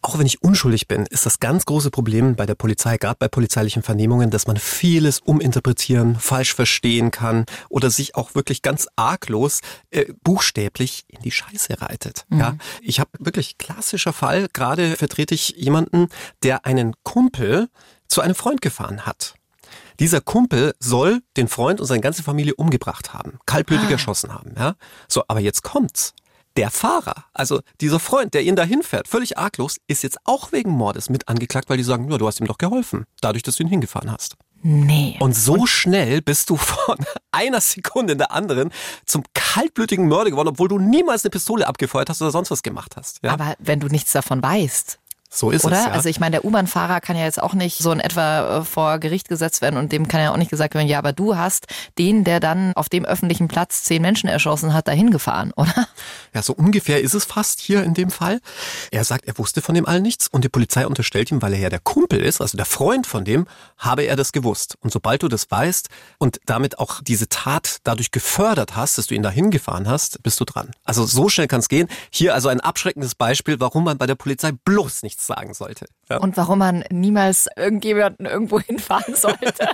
Auch 0.00 0.16
wenn 0.16 0.26
ich 0.26 0.44
unschuldig 0.44 0.86
bin, 0.86 1.06
ist 1.06 1.26
das 1.26 1.40
ganz 1.40 1.64
große 1.64 1.90
Problem 1.90 2.36
bei 2.36 2.46
der 2.46 2.54
Polizei, 2.54 2.98
gerade 2.98 3.16
bei 3.18 3.26
polizeilichen 3.26 3.82
Vernehmungen, 3.82 4.30
dass 4.30 4.46
man 4.46 4.58
vieles 4.58 5.18
uminterpretieren, 5.18 6.20
falsch 6.20 6.54
verstehen 6.54 7.10
kann 7.10 7.46
oder 7.68 7.90
sich 7.90 8.14
auch 8.14 8.36
wirklich 8.36 8.62
ganz 8.62 8.86
arglos 8.94 9.58
äh, 9.90 10.04
buchstäblich 10.22 11.04
in 11.08 11.22
die 11.22 11.32
Scheiße 11.32 11.82
reitet. 11.82 12.26
Mhm. 12.28 12.38
Ja, 12.38 12.56
ich 12.80 13.00
habe 13.00 13.10
wirklich 13.18 13.58
klassischer 13.58 14.12
Fall. 14.12 14.46
Gerade 14.52 14.94
vertrete 14.94 15.34
ich 15.34 15.48
jemanden, 15.56 16.10
der 16.44 16.64
einen 16.64 16.94
Kumpel 17.02 17.68
zu 18.06 18.20
einem 18.20 18.36
Freund 18.36 18.60
gefahren 18.60 19.04
hat. 19.04 19.34
Dieser 20.00 20.20
Kumpel 20.20 20.74
soll 20.78 21.22
den 21.36 21.48
Freund 21.48 21.80
und 21.80 21.86
seine 21.86 22.00
ganze 22.00 22.22
Familie 22.22 22.54
umgebracht 22.54 23.12
haben, 23.14 23.38
kaltblütig 23.46 23.88
ah. 23.88 23.92
erschossen 23.92 24.32
haben. 24.32 24.54
Ja? 24.56 24.74
So, 25.08 25.24
aber 25.28 25.40
jetzt 25.40 25.62
kommt's. 25.62 26.14
Der 26.56 26.70
Fahrer, 26.70 27.26
also 27.34 27.60
dieser 27.82 28.00
Freund, 28.00 28.32
der 28.32 28.42
ihn 28.42 28.56
dahin 28.56 28.82
fährt, 28.82 29.08
völlig 29.08 29.36
arglos, 29.36 29.76
ist 29.88 30.02
jetzt 30.02 30.18
auch 30.24 30.52
wegen 30.52 30.70
Mordes 30.70 31.10
mit 31.10 31.28
angeklagt, 31.28 31.68
weil 31.68 31.76
die 31.76 31.82
sagen, 31.82 32.10
ja, 32.10 32.16
du 32.16 32.26
hast 32.26 32.40
ihm 32.40 32.46
doch 32.46 32.56
geholfen, 32.56 33.04
dadurch, 33.20 33.42
dass 33.42 33.56
du 33.56 33.64
ihn 33.64 33.68
hingefahren 33.68 34.10
hast. 34.10 34.36
Nee. 34.62 35.16
Und 35.20 35.36
so 35.36 35.52
und 35.52 35.68
schnell 35.68 36.22
bist 36.22 36.48
du 36.50 36.56
von 36.56 36.96
einer 37.30 37.60
Sekunde 37.60 38.12
in 38.12 38.18
der 38.18 38.32
anderen 38.32 38.72
zum 39.04 39.22
kaltblütigen 39.34 40.08
Mörder 40.08 40.30
geworden, 40.30 40.48
obwohl 40.48 40.68
du 40.68 40.78
niemals 40.78 41.24
eine 41.24 41.30
Pistole 41.30 41.66
abgefeuert 41.66 42.08
hast 42.08 42.22
oder 42.22 42.30
sonst 42.30 42.50
was 42.50 42.62
gemacht 42.62 42.96
hast. 42.96 43.20
Ja? 43.22 43.32
Aber 43.32 43.54
wenn 43.58 43.78
du 43.78 43.88
nichts 43.88 44.12
davon 44.12 44.42
weißt. 44.42 44.98
So 45.36 45.50
ist 45.50 45.64
Oder? 45.64 45.78
es. 45.78 45.84
Ja. 45.84 45.90
Also 45.92 46.08
ich 46.08 46.18
meine, 46.18 46.32
der 46.32 46.44
U-Bahn-Fahrer 46.44 47.00
kann 47.00 47.16
ja 47.16 47.24
jetzt 47.24 47.42
auch 47.42 47.52
nicht 47.52 47.78
so 47.78 47.92
in 47.92 48.00
etwa 48.00 48.60
äh, 48.60 48.64
vor 48.64 48.98
Gericht 48.98 49.28
gesetzt 49.28 49.60
werden 49.60 49.76
und 49.76 49.92
dem 49.92 50.08
kann 50.08 50.20
ja 50.20 50.32
auch 50.32 50.36
nicht 50.38 50.50
gesagt 50.50 50.74
werden, 50.74 50.88
ja, 50.88 50.98
aber 50.98 51.12
du 51.12 51.36
hast 51.36 51.66
den, 51.98 52.24
der 52.24 52.40
dann 52.40 52.72
auf 52.74 52.88
dem 52.88 53.04
öffentlichen 53.04 53.46
Platz 53.46 53.84
zehn 53.84 54.00
Menschen 54.00 54.28
erschossen 54.28 54.72
hat, 54.72 54.88
dahin 54.88 55.10
gefahren, 55.10 55.52
oder? 55.56 55.88
Ja, 56.32 56.42
so 56.42 56.54
ungefähr 56.54 57.02
ist 57.02 57.14
es 57.14 57.24
fast 57.24 57.60
hier 57.60 57.82
in 57.84 57.92
dem 57.92 58.10
Fall. 58.10 58.40
Er 58.90 59.04
sagt, 59.04 59.26
er 59.26 59.36
wusste 59.38 59.60
von 59.60 59.74
dem 59.74 59.86
allen 59.86 60.02
nichts 60.02 60.26
und 60.28 60.42
die 60.44 60.48
Polizei 60.48 60.86
unterstellt 60.86 61.30
ihm, 61.30 61.42
weil 61.42 61.52
er 61.52 61.58
ja 61.58 61.68
der 61.68 61.80
Kumpel 61.80 62.20
ist, 62.20 62.40
also 62.40 62.56
der 62.56 62.66
Freund 62.66 63.06
von 63.06 63.24
dem, 63.24 63.46
habe 63.76 64.02
er 64.04 64.16
das 64.16 64.32
gewusst. 64.32 64.76
Und 64.80 64.92
sobald 64.92 65.22
du 65.22 65.28
das 65.28 65.50
weißt 65.50 65.88
und 66.18 66.40
damit 66.46 66.78
auch 66.78 67.02
diese 67.02 67.28
Tat 67.28 67.78
dadurch 67.84 68.10
gefördert 68.10 68.74
hast, 68.74 68.96
dass 68.96 69.06
du 69.08 69.14
ihn 69.14 69.22
dahin 69.22 69.50
gefahren 69.50 69.86
hast, 69.86 70.22
bist 70.22 70.40
du 70.40 70.44
dran. 70.44 70.70
Also 70.84 71.04
so 71.04 71.28
schnell 71.28 71.46
kann 71.46 71.60
es 71.60 71.68
gehen. 71.68 71.88
Hier 72.10 72.34
also 72.34 72.48
ein 72.48 72.60
abschreckendes 72.60 73.14
Beispiel, 73.14 73.60
warum 73.60 73.84
man 73.84 73.98
bei 73.98 74.06
der 74.06 74.14
Polizei 74.14 74.52
bloß 74.52 75.02
nichts 75.02 75.25
sagen 75.26 75.54
sollte. 75.54 75.86
Ja. 76.08 76.18
Und 76.18 76.36
warum 76.36 76.58
man 76.58 76.84
niemals 76.90 77.48
irgendjemanden 77.56 78.26
irgendwo 78.26 78.60
hinfahren 78.66 79.14
sollte. 79.14 79.68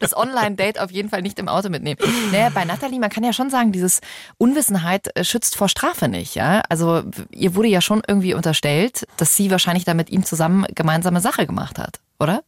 das 0.00 0.16
Online-Date 0.16 0.80
auf 0.80 0.90
jeden 0.90 1.08
Fall 1.08 1.22
nicht 1.22 1.38
im 1.38 1.48
Auto 1.48 1.68
mitnehmen. 1.68 1.98
Naja, 2.32 2.50
bei 2.54 2.64
Nathalie, 2.64 3.00
man 3.00 3.10
kann 3.10 3.24
ja 3.24 3.32
schon 3.32 3.50
sagen, 3.50 3.72
dieses 3.72 4.00
Unwissenheit 4.38 5.16
äh, 5.16 5.24
schützt 5.24 5.56
vor 5.56 5.68
Strafe 5.68 6.08
nicht. 6.08 6.34
Ja? 6.34 6.62
Also 6.68 7.02
ihr 7.30 7.54
wurde 7.54 7.68
ja 7.68 7.80
schon 7.80 8.02
irgendwie 8.06 8.34
unterstellt, 8.34 9.06
dass 9.16 9.36
sie 9.36 9.50
wahrscheinlich 9.50 9.84
da 9.84 9.94
mit 9.94 10.10
ihm 10.10 10.24
zusammen 10.24 10.66
gemeinsame 10.74 11.20
Sache 11.20 11.46
gemacht 11.46 11.78
hat, 11.78 12.00
oder? 12.18 12.42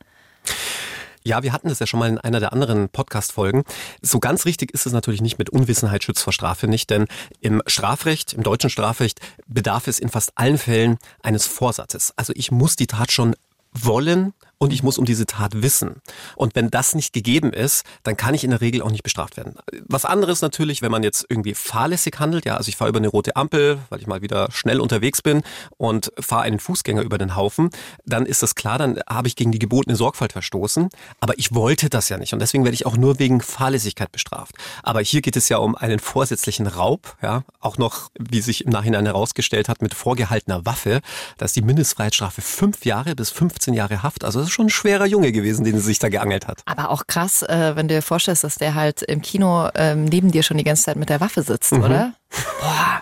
Ja, 1.27 1.43
wir 1.43 1.53
hatten 1.53 1.69
das 1.69 1.81
ja 1.81 1.89
schon 1.89 1.99
mal 1.99 2.09
in 2.09 2.19
einer 2.19 2.39
der 2.39 2.53
anderen 2.53 2.89
Podcast-Folgen. 2.89 3.65
So 4.01 4.21
ganz 4.21 4.45
richtig 4.45 4.73
ist 4.73 4.87
es 4.87 4.93
natürlich 4.93 5.21
nicht 5.21 5.41
mit 5.41 5.51
Unwissenheit 5.51 6.05
schützt 6.05 6.23
vor 6.23 6.33
Strafe 6.33 6.69
nicht, 6.69 6.89
denn 6.89 7.07
im 7.41 7.63
Strafrecht, 7.67 8.35
im 8.35 8.45
deutschen 8.45 8.71
Strafrecht 8.71 9.19
bedarf 9.49 9.89
es 9.89 9.99
in 9.99 10.09
fast 10.09 10.31
allen 10.37 10.57
Fällen 10.57 10.99
eines 11.25 11.45
Vorsatzes. 11.45 12.13
Also 12.15 12.33
ich 12.37 12.53
muss 12.53 12.77
die 12.77 12.87
Tat 12.87 13.11
schon 13.11 13.35
wollen 13.73 14.35
und 14.59 14.73
ich 14.73 14.83
muss 14.83 14.99
um 14.99 15.05
diese 15.05 15.27
Tat 15.27 15.63
wissen. 15.63 15.97
Und 16.35 16.55
wenn 16.55 16.71
das 16.71 16.95
nicht 16.95 17.13
gegeben 17.13 17.53
ist, 17.53 17.85
dann 18.03 18.17
kann 18.17 18.35
ich 18.35 18.45
in 18.45 18.51
der 18.51 18.61
Regel 18.61 18.83
auch 18.83 18.91
nicht 18.91 19.03
bestraft 19.03 19.37
werden. 19.37 19.57
Was 19.87 20.05
anderes 20.05 20.41
natürlich, 20.41 20.83
wenn 20.83 20.91
man 20.91 21.03
jetzt 21.03 21.27
irgendwie 21.29 21.55
fahrlässig 21.55 22.19
handelt, 22.19 22.47
ja, 22.47 22.57
also 22.57 22.69
ich 22.69 22.77
fahre 22.77 22.89
über 22.89 22.99
eine 22.99 23.09
rote 23.09 23.37
Ampel, 23.37 23.79
weil 23.91 24.01
ich 24.01 24.07
mal 24.07 24.23
wieder 24.23 24.49
schnell 24.51 24.81
unterwegs 24.81 25.21
bin 25.21 25.43
und 25.77 26.11
fahre 26.19 26.43
einen 26.43 26.59
Fußgänger 26.59 27.03
über 27.03 27.19
den 27.19 27.37
Haufen, 27.37 27.71
dann 28.05 28.25
ist 28.25 28.43
das 28.43 28.55
klar, 28.55 28.79
dann 28.79 28.99
habe 29.09 29.29
ich 29.29 29.37
gegen 29.37 29.53
die 29.53 29.59
gebotene 29.59 29.97
Sorgfalt 29.97 30.33
verstoßen. 30.33 30.89
Aber 31.21 31.39
ich 31.39 31.55
wollte 31.55 31.91
das 31.91 32.09
ja 32.09 32.17
nicht 32.17 32.33
und 32.33 32.39
deswegen 32.39 32.65
werde 32.65 32.75
ich 32.75 32.87
auch 32.87 32.97
nur 32.97 33.19
wegen 33.19 33.41
Fahrlässigkeit 33.41 34.11
bestraft. 34.11 34.55
Aber 34.83 35.01
hier 35.01 35.21
geht 35.21 35.37
es 35.37 35.49
ja 35.49 35.59
um 35.59 35.77
einen 35.77 35.99
vorsätzlichen 35.99 36.67
Raub, 36.67 37.17
ja, 37.23 37.43
auch 37.61 37.77
noch, 37.77 38.11
wie 38.19 38.41
sich 38.41 38.65
im 38.65 38.71
Nachhinein 38.71 39.05
herausgestellt 39.05 39.69
hat, 39.69 39.83
mit 39.83 39.93
vorgehaltener 39.93 40.65
Waffe. 40.65 41.01
Da 41.37 41.45
ist 41.45 41.57
die 41.57 41.63
Mindestfreiheitsstrafe 41.63 42.41
fünf 42.41 42.85
Jahre 42.85 43.15
bis 43.15 43.31
15 43.31 43.75
Jahre 43.75 44.03
Haft. 44.03 44.25
Also 44.25 44.46
ist 44.49 44.55
schon 44.55 44.67
ein 44.67 44.71
schwerer 44.71 45.07
Junge 45.07 45.33
gewesen, 45.33 45.65
den 45.65 45.75
sie 45.77 45.85
sich 45.85 45.99
da 45.99 46.09
geangelt 46.09 46.47
hat. 46.47 46.63
Aber 46.67 46.91
auch 46.91 47.07
krass, 47.07 47.43
äh, 47.43 47.73
wenn 47.77 47.89
du 47.89 47.95
dir 47.95 48.03
vorstellst, 48.03 48.45
dass 48.45 48.57
der 48.57 48.75
halt 48.75 49.03
im 49.03 49.23
Kino 49.23 49.69
ähm, 49.75 50.05
neben 50.05 50.31
dir 50.31 50.43
schon 50.43 50.59
die 50.59 50.65
ganze 50.65 50.85
Zeit 50.85 50.97
mit 50.97 51.09
der 51.09 51.21
Waffe 51.21 51.43
sitzt, 51.43 51.73
mhm. 51.73 51.83
oder? 51.83 52.13
Boah. 52.61 53.01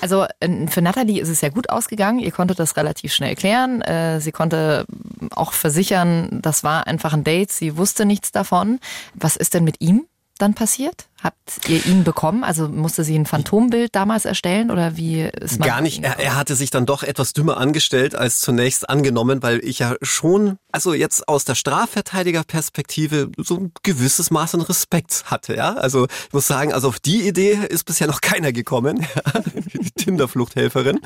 Also 0.00 0.26
für 0.68 0.80
Natalie 0.80 1.20
ist 1.20 1.28
es 1.28 1.42
ja 1.42 1.50
gut 1.50 1.68
ausgegangen. 1.68 2.20
Ihr 2.20 2.32
konntet 2.32 2.58
das 2.58 2.76
relativ 2.76 3.12
schnell 3.12 3.34
klären. 3.34 3.82
Äh, 3.82 4.20
sie 4.20 4.32
konnte 4.32 4.86
auch 5.32 5.52
versichern, 5.52 6.40
das 6.40 6.64
war 6.64 6.86
einfach 6.86 7.12
ein 7.12 7.22
Date. 7.22 7.52
Sie 7.52 7.76
wusste 7.76 8.06
nichts 8.06 8.32
davon. 8.32 8.80
Was 9.14 9.36
ist 9.36 9.52
denn 9.52 9.64
mit 9.64 9.80
ihm 9.80 10.06
dann 10.38 10.54
passiert? 10.54 11.09
Habt 11.22 11.68
ihr 11.68 11.84
ihn 11.84 12.02
bekommen? 12.02 12.44
Also 12.44 12.68
musste 12.68 13.04
sie 13.04 13.14
ein 13.14 13.26
Phantombild 13.26 13.94
damals 13.94 14.24
erstellen 14.24 14.70
oder 14.70 14.96
wie 14.96 15.20
ist 15.20 15.58
man? 15.58 15.68
Gar 15.68 15.82
nicht. 15.82 16.02
Er, 16.02 16.18
er, 16.18 16.34
hatte 16.34 16.56
sich 16.56 16.70
dann 16.70 16.86
doch 16.86 17.02
etwas 17.02 17.34
dümmer 17.34 17.58
angestellt 17.58 18.14
als 18.14 18.40
zunächst 18.40 18.88
angenommen, 18.88 19.42
weil 19.42 19.62
ich 19.62 19.80
ja 19.80 19.96
schon, 20.00 20.56
also 20.72 20.94
jetzt 20.94 21.28
aus 21.28 21.44
der 21.44 21.56
Strafverteidigerperspektive 21.56 23.30
so 23.36 23.56
ein 23.56 23.72
gewisses 23.82 24.30
Maß 24.30 24.54
an 24.54 24.62
Respekt 24.62 25.24
hatte. 25.26 25.54
Ja, 25.56 25.74
also 25.74 26.06
ich 26.06 26.32
muss 26.32 26.46
sagen, 26.46 26.72
also 26.72 26.88
auf 26.88 27.00
die 27.00 27.28
Idee 27.28 27.58
ist 27.68 27.84
bisher 27.84 28.06
noch 28.06 28.22
keiner 28.22 28.52
gekommen, 28.52 29.06
die 29.74 29.90
Tinder-Fluchthelferin. 29.90 31.00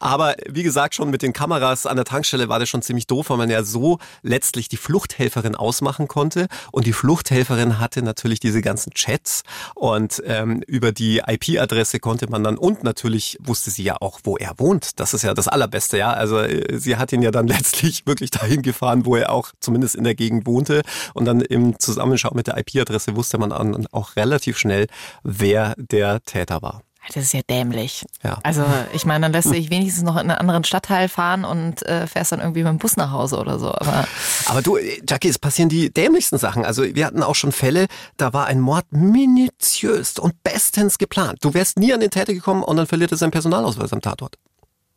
Aber 0.00 0.34
wie 0.48 0.64
gesagt, 0.64 0.96
schon 0.96 1.10
mit 1.10 1.22
den 1.22 1.32
Kameras 1.32 1.86
an 1.86 1.94
der 1.94 2.04
Tankstelle 2.04 2.48
war 2.48 2.58
das 2.58 2.68
schon 2.68 2.82
ziemlich 2.82 3.06
doof, 3.06 3.30
weil 3.30 3.36
man 3.36 3.50
ja 3.50 3.62
so 3.62 3.98
letztlich 4.22 4.68
die 4.68 4.78
Fluchthelferin 4.78 5.54
ausmachen 5.54 6.08
konnte. 6.08 6.48
Und 6.72 6.86
die 6.86 6.92
Fluchthelferin 6.92 7.78
hatte 7.78 8.02
natürlich 8.02 8.40
diese 8.40 8.60
ganzen 8.60 8.92
Chats 8.94 9.43
und 9.74 10.22
ähm, 10.26 10.62
über 10.66 10.92
die 10.92 11.22
IP-Adresse 11.26 11.98
konnte 12.00 12.30
man 12.30 12.44
dann 12.44 12.56
und 12.56 12.84
natürlich 12.84 13.38
wusste 13.42 13.70
sie 13.70 13.82
ja 13.82 13.96
auch, 14.00 14.20
wo 14.24 14.36
er 14.36 14.54
wohnt. 14.58 15.00
Das 15.00 15.14
ist 15.14 15.22
ja 15.22 15.34
das 15.34 15.48
Allerbeste, 15.48 15.98
ja. 15.98 16.12
Also 16.12 16.38
äh, 16.38 16.78
sie 16.78 16.96
hat 16.96 17.12
ihn 17.12 17.22
ja 17.22 17.30
dann 17.30 17.46
letztlich 17.54 18.06
wirklich 18.06 18.30
dahin 18.30 18.62
gefahren, 18.62 19.04
wo 19.06 19.16
er 19.16 19.30
auch 19.30 19.50
zumindest 19.60 19.96
in 19.96 20.04
der 20.04 20.14
Gegend 20.14 20.46
wohnte. 20.46 20.82
Und 21.14 21.24
dann 21.24 21.40
im 21.40 21.78
Zusammenschau 21.78 22.32
mit 22.34 22.46
der 22.46 22.56
IP-Adresse 22.58 23.16
wusste 23.16 23.38
man 23.38 23.52
auch 23.52 24.16
relativ 24.16 24.58
schnell, 24.58 24.86
wer 25.22 25.74
der 25.76 26.22
Täter 26.22 26.62
war. 26.62 26.83
Das 27.12 27.24
ist 27.24 27.34
ja 27.34 27.42
dämlich. 27.48 28.04
Ja. 28.22 28.38
Also 28.42 28.64
ich 28.92 29.04
meine, 29.04 29.26
dann 29.26 29.32
lässt 29.32 29.48
du 29.48 29.52
dich 29.52 29.70
wenigstens 29.70 30.04
noch 30.04 30.14
in 30.14 30.30
einen 30.30 30.38
anderen 30.38 30.64
Stadtteil 30.64 31.08
fahren 31.08 31.44
und 31.44 31.82
äh, 31.86 32.06
fährst 32.06 32.32
dann 32.32 32.40
irgendwie 32.40 32.62
mit 32.62 32.70
dem 32.70 32.78
Bus 32.78 32.96
nach 32.96 33.10
Hause 33.10 33.38
oder 33.38 33.58
so. 33.58 33.68
Aber, 33.68 34.06
Aber 34.46 34.62
du, 34.62 34.78
Jackie, 35.08 35.28
es 35.28 35.38
passieren 35.38 35.68
die 35.68 35.92
dämlichsten 35.92 36.38
Sachen. 36.38 36.64
Also 36.64 36.82
wir 36.82 37.06
hatten 37.06 37.22
auch 37.22 37.34
schon 37.34 37.52
Fälle, 37.52 37.86
da 38.16 38.32
war 38.32 38.46
ein 38.46 38.60
Mord 38.60 38.86
minutiös 38.90 40.18
und 40.18 40.42
bestens 40.42 40.98
geplant. 40.98 41.38
Du 41.42 41.54
wärst 41.54 41.78
nie 41.78 41.92
an 41.92 42.00
den 42.00 42.10
Täter 42.10 42.32
gekommen 42.32 42.62
und 42.62 42.76
dann 42.76 42.86
verliert 42.86 43.12
er 43.12 43.18
seinen 43.18 43.32
Personalausweis 43.32 43.92
am 43.92 44.00
Tatort. 44.00 44.36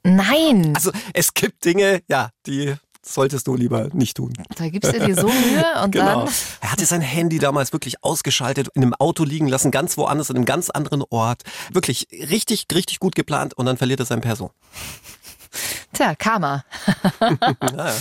nein, 0.03 0.73
Also 0.75 0.91
es 1.13 1.33
gibt 1.33 1.65
Dinge, 1.65 2.01
ja, 2.07 2.29
die 2.45 2.75
solltest 3.07 3.47
du 3.47 3.55
lieber 3.55 3.89
nicht 3.93 4.17
tun. 4.17 4.33
da 4.57 4.69
gibst 4.69 4.93
du 4.93 4.99
dir 4.99 5.15
so 5.15 5.27
Mühe 5.27 5.65
und 5.83 5.91
Genau. 5.91 6.25
dann... 6.25 6.33
Er 6.61 6.71
hatte 6.71 6.85
sein 6.85 7.01
Handy 7.01 7.39
damals 7.39 7.73
wirklich 7.73 8.03
ausgeschaltet, 8.03 8.69
in 8.73 8.83
einem 8.83 8.93
Auto 8.93 9.23
liegen 9.23 9.47
lassen, 9.47 9.71
ganz 9.71 9.97
woanders, 9.97 10.29
in 10.29 10.35
einem 10.35 10.45
ganz 10.45 10.69
anderen 10.69 11.03
Ort. 11.09 11.43
Wirklich 11.71 12.07
richtig, 12.11 12.65
richtig 12.73 12.99
gut 12.99 13.15
geplant 13.15 13.53
und 13.55 13.65
dann 13.65 13.77
verliert 13.77 13.99
er 13.99 14.05
sein 14.05 14.21
Perso. 14.21 14.51
Tja, 15.93 16.15
Karma. 16.15 16.63
Ja. 17.75 17.93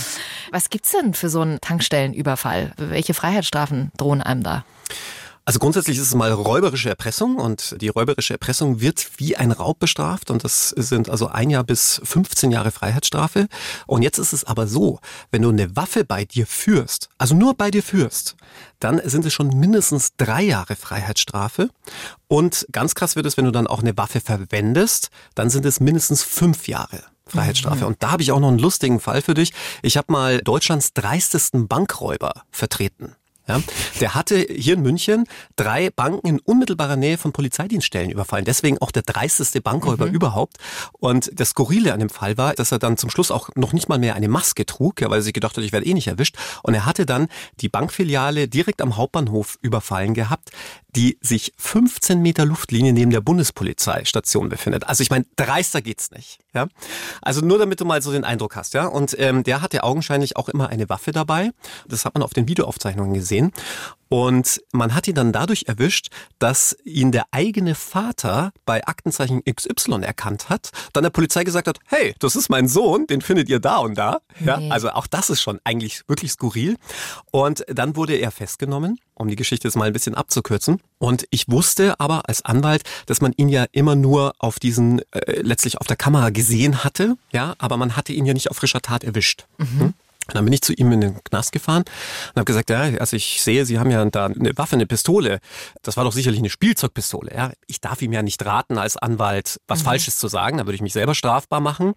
Was 0.51 0.69
gibt's 0.69 0.91
denn 0.91 1.13
für 1.13 1.29
so 1.29 1.41
einen 1.41 1.59
Tankstellenüberfall? 1.61 2.73
Welche 2.77 3.13
Freiheitsstrafen 3.13 3.91
drohen 3.97 4.21
einem 4.21 4.43
da? 4.43 4.63
Also 5.47 5.59
grundsätzlich 5.59 5.97
ist 5.97 6.07
es 6.07 6.13
mal 6.13 6.33
räuberische 6.33 6.89
Erpressung 6.89 7.37
und 7.37 7.77
die 7.79 7.87
räuberische 7.87 8.33
Erpressung 8.33 8.81
wird 8.81 9.11
wie 9.15 9.37
ein 9.37 9.53
Raub 9.53 9.79
bestraft 9.79 10.29
und 10.29 10.43
das 10.43 10.71
sind 10.71 11.09
also 11.09 11.27
ein 11.27 11.49
Jahr 11.49 11.63
bis 11.63 12.01
15 12.03 12.51
Jahre 12.51 12.71
Freiheitsstrafe. 12.71 13.47
Und 13.85 14.01
jetzt 14.01 14.17
ist 14.17 14.33
es 14.33 14.43
aber 14.43 14.67
so, 14.67 14.99
wenn 15.31 15.43
du 15.43 15.49
eine 15.49 15.73
Waffe 15.77 16.03
bei 16.03 16.25
dir 16.25 16.45
führst, 16.45 17.07
also 17.17 17.33
nur 17.33 17.53
bei 17.53 17.71
dir 17.71 17.81
führst, 17.81 18.35
dann 18.81 18.99
sind 19.05 19.25
es 19.25 19.31
schon 19.31 19.57
mindestens 19.57 20.09
drei 20.17 20.43
Jahre 20.43 20.75
Freiheitsstrafe. 20.75 21.69
Und 22.27 22.67
ganz 22.73 22.93
krass 22.93 23.15
wird 23.15 23.25
es, 23.25 23.37
wenn 23.37 23.45
du 23.45 23.51
dann 23.51 23.67
auch 23.67 23.79
eine 23.79 23.97
Waffe 23.97 24.19
verwendest, 24.19 25.11
dann 25.33 25.49
sind 25.49 25.65
es 25.65 25.79
mindestens 25.79 26.23
fünf 26.23 26.67
Jahre. 26.67 27.03
Freiheitsstrafe. 27.25 27.87
Und 27.87 28.03
da 28.03 28.11
habe 28.11 28.21
ich 28.21 28.33
auch 28.33 28.41
noch 28.41 28.49
einen 28.49 28.59
lustigen 28.59 28.99
Fall 28.99 29.21
für 29.21 29.33
dich. 29.33 29.53
Ich 29.81 29.95
habe 29.95 30.11
mal 30.11 30.39
Deutschlands 30.39 30.91
dreistesten 30.91 31.69
Bankräuber 31.69 32.43
vertreten. 32.51 33.15
Ja, 33.47 33.61
der 34.01 34.13
hatte 34.13 34.37
hier 34.37 34.73
in 34.73 34.81
München 34.81 35.25
drei 35.55 35.89
Banken 35.89 36.27
in 36.27 36.39
unmittelbarer 36.39 36.97
Nähe 36.97 37.17
von 37.17 37.31
Polizeidienststellen 37.31 38.11
überfallen. 38.11 38.43
Deswegen 38.43 38.77
auch 38.79 38.91
der 38.91 39.03
dreisteste 39.03 39.61
Bankräuber 39.61 40.05
überhaupt. 40.07 40.57
Und 40.91 41.31
das 41.33 41.49
Skurrile 41.49 41.93
an 41.93 41.99
dem 41.99 42.09
Fall 42.09 42.37
war, 42.37 42.53
dass 42.53 42.71
er 42.71 42.79
dann 42.79 42.97
zum 42.97 43.09
Schluss 43.09 43.31
auch 43.31 43.49
noch 43.55 43.71
nicht 43.71 43.87
mal 43.87 43.99
mehr 43.99 44.15
eine 44.15 44.27
Maske 44.27 44.65
trug, 44.65 44.99
ja, 44.99 45.09
weil 45.09 45.19
er 45.19 45.23
sich 45.23 45.33
gedacht 45.33 45.55
hat, 45.55 45.63
ich 45.63 45.71
werde 45.71 45.85
eh 45.85 45.93
nicht 45.93 46.07
erwischt. 46.07 46.35
Und 46.63 46.73
er 46.73 46.85
hatte 46.85 47.05
dann 47.05 47.27
die 47.61 47.69
Bankfiliale 47.69 48.47
direkt 48.49 48.81
am 48.81 48.97
Hauptbahnhof 48.97 49.57
überfallen 49.61 50.13
gehabt, 50.13 50.49
die 50.97 51.19
sich 51.21 51.53
15 51.57 52.23
Meter 52.23 52.43
Luftlinie 52.43 52.91
neben 52.91 53.11
der 53.11 53.21
Bundespolizeistation 53.21 54.49
befindet. 54.49 54.87
Also 54.87 55.03
ich 55.03 55.11
meine, 55.11 55.25
dreister 55.35 55.83
geht's 55.83 56.09
nicht. 56.09 56.39
Ja? 56.55 56.67
Also 57.21 57.41
nur 57.41 57.59
damit 57.59 57.79
du 57.79 57.85
mal 57.85 58.01
so 58.01 58.11
den 58.11 58.23
Eindruck 58.23 58.55
hast. 58.55 58.73
ja. 58.73 58.87
Und 58.87 59.15
ähm, 59.19 59.43
der 59.43 59.61
hatte 59.61 59.83
augenscheinlich 59.83 60.37
auch 60.37 60.49
immer 60.49 60.69
eine 60.69 60.89
Waffe 60.89 61.11
dabei. 61.11 61.51
Das 61.87 62.03
hat 62.03 62.15
man 62.15 62.23
auf 62.23 62.33
den 62.33 62.47
Videoaufzeichnungen 62.47 63.13
gesehen. 63.13 63.51
Und 64.09 64.61
man 64.71 64.93
hat 64.95 65.07
ihn 65.07 65.15
dann 65.15 65.31
dadurch 65.31 65.63
erwischt, 65.67 66.07
dass 66.39 66.75
ihn 66.83 67.11
der 67.11 67.25
eigene 67.31 67.75
Vater 67.75 68.51
bei 68.65 68.85
Aktenzeichen 68.85 69.43
XY 69.43 70.01
erkannt 70.03 70.49
hat, 70.49 70.71
dann 70.93 71.03
der 71.03 71.09
Polizei 71.09 71.43
gesagt 71.43 71.67
hat, 71.67 71.79
hey, 71.87 72.15
das 72.19 72.35
ist 72.35 72.49
mein 72.49 72.67
Sohn, 72.67 73.07
den 73.07 73.21
findet 73.21 73.49
ihr 73.49 73.59
da 73.59 73.77
und 73.77 73.97
da. 73.97 74.19
Ja, 74.43 74.57
Nee. 74.57 74.71
also 74.71 74.89
auch 74.91 75.07
das 75.07 75.29
ist 75.29 75.41
schon 75.41 75.59
eigentlich 75.63 76.01
wirklich 76.07 76.31
skurril. 76.31 76.77
Und 77.31 77.65
dann 77.67 77.95
wurde 77.95 78.15
er 78.15 78.31
festgenommen, 78.31 78.99
um 79.15 79.27
die 79.27 79.35
Geschichte 79.35 79.67
jetzt 79.67 79.75
mal 79.75 79.85
ein 79.85 79.93
bisschen 79.93 80.15
abzukürzen. 80.15 80.79
Und 80.99 81.25
ich 81.29 81.49
wusste 81.49 81.99
aber 81.99 82.27
als 82.29 82.43
Anwalt, 82.45 82.83
dass 83.07 83.21
man 83.21 83.33
ihn 83.37 83.49
ja 83.49 83.65
immer 83.71 83.95
nur 83.95 84.33
auf 84.39 84.59
diesen, 84.59 85.01
äh, 85.11 85.41
letztlich 85.41 85.79
auf 85.79 85.87
der 85.87 85.97
Kamera 85.97 86.29
gesehen 86.29 86.83
hatte, 86.83 87.15
ja, 87.31 87.55
aber 87.57 87.77
man 87.77 87.95
hatte 87.95 88.13
ihn 88.13 88.25
ja 88.25 88.33
nicht 88.33 88.49
auf 88.51 88.57
frischer 88.57 88.81
Tat 88.81 89.03
erwischt. 89.03 89.45
Hm? 89.57 89.93
Und 90.27 90.35
dann 90.35 90.45
bin 90.45 90.53
ich 90.53 90.61
zu 90.61 90.73
ihm 90.73 90.91
in 90.91 91.01
den 91.01 91.23
Knast 91.23 91.51
gefahren 91.51 91.83
und 92.29 92.35
habe 92.35 92.45
gesagt, 92.45 92.69
ja, 92.69 92.81
also 92.99 93.15
ich 93.15 93.41
sehe, 93.41 93.65
Sie 93.65 93.79
haben 93.79 93.91
ja 93.91 94.03
da 94.05 94.25
eine 94.25 94.57
Waffe, 94.57 94.75
eine 94.75 94.85
Pistole. 94.85 95.39
Das 95.83 95.97
war 95.97 96.03
doch 96.03 96.11
sicherlich 96.11 96.39
eine 96.39 96.49
Spielzeugpistole. 96.49 97.33
Ja, 97.33 97.51
ich 97.67 97.81
darf 97.81 98.01
ihm 98.01 98.13
ja 98.13 98.21
nicht 98.21 98.45
raten, 98.45 98.77
als 98.77 98.97
Anwalt 98.97 99.59
was 99.67 99.81
Falsches 99.81 100.17
zu 100.17 100.27
sagen. 100.27 100.57
Da 100.57 100.65
würde 100.65 100.75
ich 100.75 100.81
mich 100.81 100.93
selber 100.93 101.15
strafbar 101.15 101.59
machen. 101.59 101.93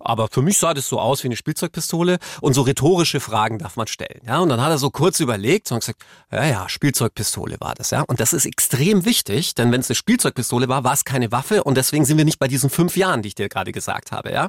Aber 0.00 0.28
für 0.30 0.42
mich 0.42 0.58
sah 0.58 0.74
das 0.74 0.88
so 0.88 0.98
aus 0.98 1.22
wie 1.22 1.28
eine 1.28 1.36
Spielzeugpistole. 1.36 2.18
Und 2.40 2.54
so 2.54 2.62
rhetorische 2.62 3.20
Fragen 3.20 3.58
darf 3.58 3.76
man 3.76 3.86
stellen. 3.86 4.20
Ja, 4.26 4.38
und 4.38 4.48
dann 4.48 4.60
hat 4.60 4.70
er 4.70 4.78
so 4.78 4.90
kurz 4.90 5.20
überlegt 5.20 5.70
und 5.72 5.80
gesagt, 5.80 6.02
ja, 6.32 6.44
ja, 6.44 6.68
Spielzeugpistole 6.68 7.56
war 7.60 7.74
das. 7.74 7.90
Ja, 7.90 8.02
und 8.02 8.20
das 8.20 8.32
ist 8.32 8.46
extrem 8.46 9.04
wichtig, 9.04 9.54
denn 9.54 9.72
wenn 9.72 9.80
es 9.80 9.90
eine 9.90 9.96
Spielzeugpistole 9.96 10.68
war, 10.68 10.84
war 10.84 10.92
es 10.92 11.04
keine 11.04 11.32
Waffe 11.32 11.64
und 11.64 11.76
deswegen 11.76 12.04
sind 12.04 12.18
wir 12.18 12.24
nicht 12.24 12.38
bei 12.38 12.48
diesen 12.48 12.70
fünf 12.70 12.96
Jahren, 12.96 13.22
die 13.22 13.28
ich 13.28 13.34
dir 13.34 13.48
gerade 13.48 13.72
gesagt 13.72 14.12
habe. 14.12 14.32
Ja, 14.32 14.48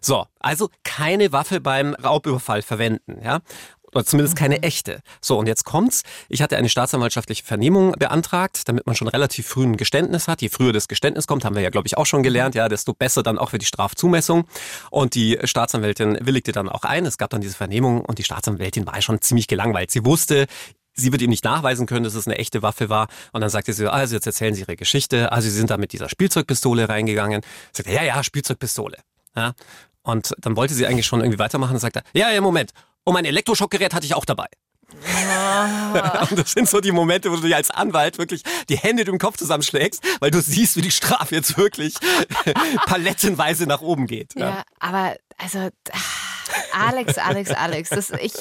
so, 0.00 0.26
also 0.42 0.68
keine 0.84 1.32
Waffe 1.32 1.60
beim 1.60 1.94
Raubüberfall 1.94 2.62
verwenden, 2.62 3.20
ja. 3.22 3.40
Oder 3.94 4.06
zumindest 4.06 4.36
keine 4.36 4.62
echte. 4.62 5.02
So, 5.20 5.38
und 5.38 5.46
jetzt 5.46 5.64
kommt's. 5.64 6.02
Ich 6.30 6.40
hatte 6.40 6.56
eine 6.56 6.70
staatsanwaltschaftliche 6.70 7.44
Vernehmung 7.44 7.92
beantragt, 7.92 8.66
damit 8.66 8.86
man 8.86 8.94
schon 8.94 9.08
relativ 9.08 9.46
früh 9.46 9.64
ein 9.64 9.76
Geständnis 9.76 10.28
hat. 10.28 10.40
Je 10.40 10.48
früher 10.48 10.72
das 10.72 10.88
Geständnis 10.88 11.26
kommt, 11.26 11.44
haben 11.44 11.54
wir 11.54 11.62
ja, 11.62 11.68
glaube 11.68 11.86
ich, 11.86 11.98
auch 11.98 12.06
schon 12.06 12.22
gelernt, 12.22 12.54
ja, 12.54 12.70
desto 12.70 12.94
besser 12.94 13.22
dann 13.22 13.38
auch 13.38 13.50
für 13.50 13.58
die 13.58 13.66
Strafzumessung. 13.66 14.46
Und 14.90 15.14
die 15.14 15.38
Staatsanwältin 15.44 16.18
willigte 16.22 16.52
dann 16.52 16.70
auch 16.70 16.84
ein. 16.84 17.04
Es 17.04 17.18
gab 17.18 17.30
dann 17.30 17.42
diese 17.42 17.54
Vernehmung 17.54 18.00
und 18.00 18.18
die 18.18 18.24
Staatsanwältin 18.24 18.86
war 18.86 19.00
schon 19.02 19.20
ziemlich 19.20 19.46
gelangweilt. 19.46 19.90
Sie 19.90 20.06
wusste, 20.06 20.46
Sie 20.94 21.10
wird 21.10 21.22
ihm 21.22 21.30
nicht 21.30 21.44
nachweisen 21.44 21.86
können, 21.86 22.04
dass 22.04 22.14
es 22.14 22.26
eine 22.26 22.36
echte 22.36 22.60
Waffe 22.60 22.90
war. 22.90 23.08
Und 23.32 23.40
dann 23.40 23.48
sagte 23.48 23.72
sie, 23.72 23.90
also 23.90 24.14
jetzt 24.14 24.26
erzählen 24.26 24.54
Sie 24.54 24.60
Ihre 24.60 24.76
Geschichte. 24.76 25.32
Also 25.32 25.48
Sie 25.48 25.56
sind 25.56 25.70
da 25.70 25.78
mit 25.78 25.92
dieser 25.92 26.10
Spielzeugpistole 26.10 26.86
reingegangen. 26.88 27.40
Sagte, 27.72 27.92
ja, 27.92 28.02
ja, 28.02 28.22
Spielzeugpistole. 28.22 28.98
Ja. 29.34 29.54
Und 30.02 30.34
dann 30.38 30.56
wollte 30.56 30.74
sie 30.74 30.86
eigentlich 30.86 31.06
schon 31.06 31.20
irgendwie 31.20 31.38
weitermachen 31.38 31.74
und 31.74 31.80
sagte, 31.80 32.02
ja, 32.12 32.30
ja, 32.30 32.40
Moment. 32.40 32.72
Und 33.04 33.14
mein 33.14 33.24
Elektroschockgerät 33.24 33.94
hatte 33.94 34.06
ich 34.06 34.14
auch 34.14 34.24
dabei. 34.24 34.46
und 36.30 36.38
das 36.38 36.52
sind 36.52 36.68
so 36.68 36.80
die 36.80 36.92
Momente, 36.92 37.30
wo 37.30 37.36
du 37.36 37.48
dir 37.48 37.56
als 37.56 37.70
Anwalt 37.70 38.18
wirklich 38.18 38.42
die 38.68 38.76
Hände 38.76 39.02
im 39.02 39.18
Kopf 39.18 39.38
zusammenschlägst, 39.38 40.02
weil 40.20 40.30
du 40.30 40.40
siehst, 40.40 40.76
wie 40.76 40.82
die 40.82 40.90
Strafe 40.90 41.34
jetzt 41.34 41.56
wirklich 41.56 41.94
palettenweise 42.86 43.66
nach 43.66 43.80
oben 43.80 44.06
geht. 44.06 44.34
Ja, 44.36 44.62
aber 44.80 45.16
also 45.38 45.58
ah, 45.58 46.88
Alex, 46.88 47.16
Alex, 47.16 47.50
Alex, 47.50 47.88
das 47.90 48.10
ich 48.10 48.34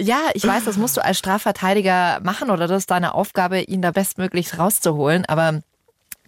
ja, 0.00 0.30
ich 0.34 0.44
weiß, 0.44 0.64
das 0.64 0.76
musst 0.76 0.96
du 0.96 1.04
als 1.04 1.18
Strafverteidiger 1.18 2.20
machen 2.22 2.50
oder 2.50 2.66
das 2.66 2.78
ist 2.78 2.90
deine 2.90 3.14
Aufgabe, 3.14 3.60
ihn 3.60 3.82
da 3.82 3.92
bestmöglich 3.92 4.58
rauszuholen, 4.58 5.26
aber 5.26 5.60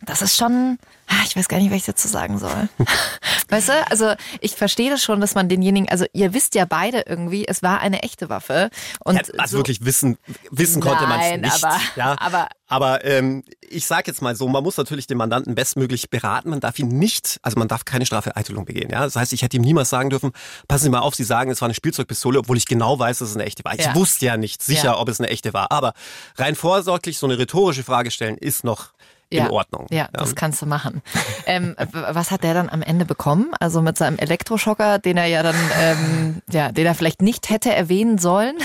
das 0.07 0.23
ist 0.23 0.37
schon, 0.37 0.79
ah, 1.09 1.23
ich 1.27 1.37
weiß 1.37 1.49
gar 1.49 1.59
nicht, 1.59 1.71
was 1.71 1.79
ich 1.79 1.85
dazu 1.85 2.09
sagen 2.09 2.39
soll. 2.39 2.69
Weißt 3.49 3.69
du, 3.69 3.73
also 3.91 4.15
ich 4.41 4.53
verstehe 4.55 4.91
das 4.91 5.03
schon, 5.03 5.21
dass 5.21 5.35
man 5.35 5.49
denjenigen, 5.49 5.89
also 5.89 6.07
ihr 6.13 6.33
wisst 6.35 6.55
ja 6.55 6.65
beide 6.65 7.03
irgendwie, 7.07 7.47
es 7.47 7.63
war 7.63 7.81
eine 7.81 8.03
echte 8.03 8.29
Waffe. 8.29 8.71
Und 9.05 9.17
Ja, 9.17 9.23
also 9.39 9.53
so, 9.53 9.59
wirklich 9.59 9.85
wissen, 9.85 10.17
wissen 10.51 10.81
konnte 10.83 11.07
man 11.07 11.21
es 11.21 11.41
nicht. 11.41 11.65
aber- 11.65 11.81
ja, 11.97 12.17
aber- 12.19 12.49
aber 12.67 13.05
ähm, 13.05 13.45
ich 13.61 13.87
sage 13.87 14.05
jetzt 14.07 14.23
mal 14.23 14.35
so, 14.35 14.49
man 14.49 14.63
muss 14.65 14.79
natürlich 14.79 15.07
den 15.07 15.19
Mandanten 15.19 15.55
bestmöglich 15.55 16.09
beraten. 16.11 16.49
Man 16.51 16.61
darf 16.61 16.79
ihn 16.79 16.89
nicht, 16.89 17.39
also 17.43 17.59
man 17.59 17.69
darf 17.69 17.85
keine 17.85 18.07
Strafvereitelung 18.07 18.65
begehen. 18.65 18.91
Ja, 18.91 19.05
das 19.05 19.15
heißt, 19.17 19.33
ich 19.35 19.43
hätte 19.43 19.59
ihm 19.59 19.63
niemals 19.63 19.91
sagen 19.91 20.09
dürfen: 20.11 20.33
Passen 20.67 20.85
Sie 20.85 20.91
mal 20.91 21.01
auf, 21.01 21.15
Sie 21.15 21.25
sagen, 21.25 21.51
es 21.51 21.61
war 21.61 21.67
eine 21.67 21.75
Spielzeugpistole, 21.75 22.39
obwohl 22.39 22.57
ich 22.57 22.67
genau 22.67 22.99
weiß, 22.99 23.19
dass 23.19 23.29
es 23.29 23.35
eine 23.37 23.45
echte 23.45 23.65
war. 23.65 23.75
Ich 23.75 23.85
Ja. 23.85 23.95
wusste 23.95 24.27
ja 24.27 24.37
nicht 24.39 24.63
sicher, 24.63 24.99
ob 24.99 25.09
es 25.11 25.21
eine 25.21 25.29
echte 25.29 25.53
war. 25.53 25.71
Aber 25.71 25.93
rein 26.37 26.55
vorsorglich 26.57 27.19
so 27.19 27.27
eine 27.27 27.39
rhetorische 27.39 27.85
Frage 27.85 28.11
stellen 28.11 28.39
ist 28.39 28.65
noch 28.65 28.94
in 29.43 29.51
Ordnung. 29.51 29.87
Ja, 29.91 30.09
das 30.13 30.35
kannst 30.35 30.63
du 30.63 30.67
machen. 30.67 31.03
ähm, 31.47 31.75
was 31.93 32.31
hat 32.31 32.43
der 32.43 32.55
dann 32.55 32.69
am 32.69 32.83
Ende 32.83 33.05
bekommen? 33.05 33.53
Also 33.61 33.83
mit 33.83 33.99
seinem 33.99 34.19
Elektroschocker, 34.19 34.99
den 34.99 35.17
er 35.17 35.27
ja 35.27 35.43
dann, 35.43 35.57
ähm, 35.81 36.43
ja, 36.51 36.73
den 36.73 36.87
er 36.87 36.95
vielleicht 36.95 37.23
nicht 37.23 37.51
hätte 37.51 37.75
erwähnen 37.75 38.19
sollen. 38.19 38.57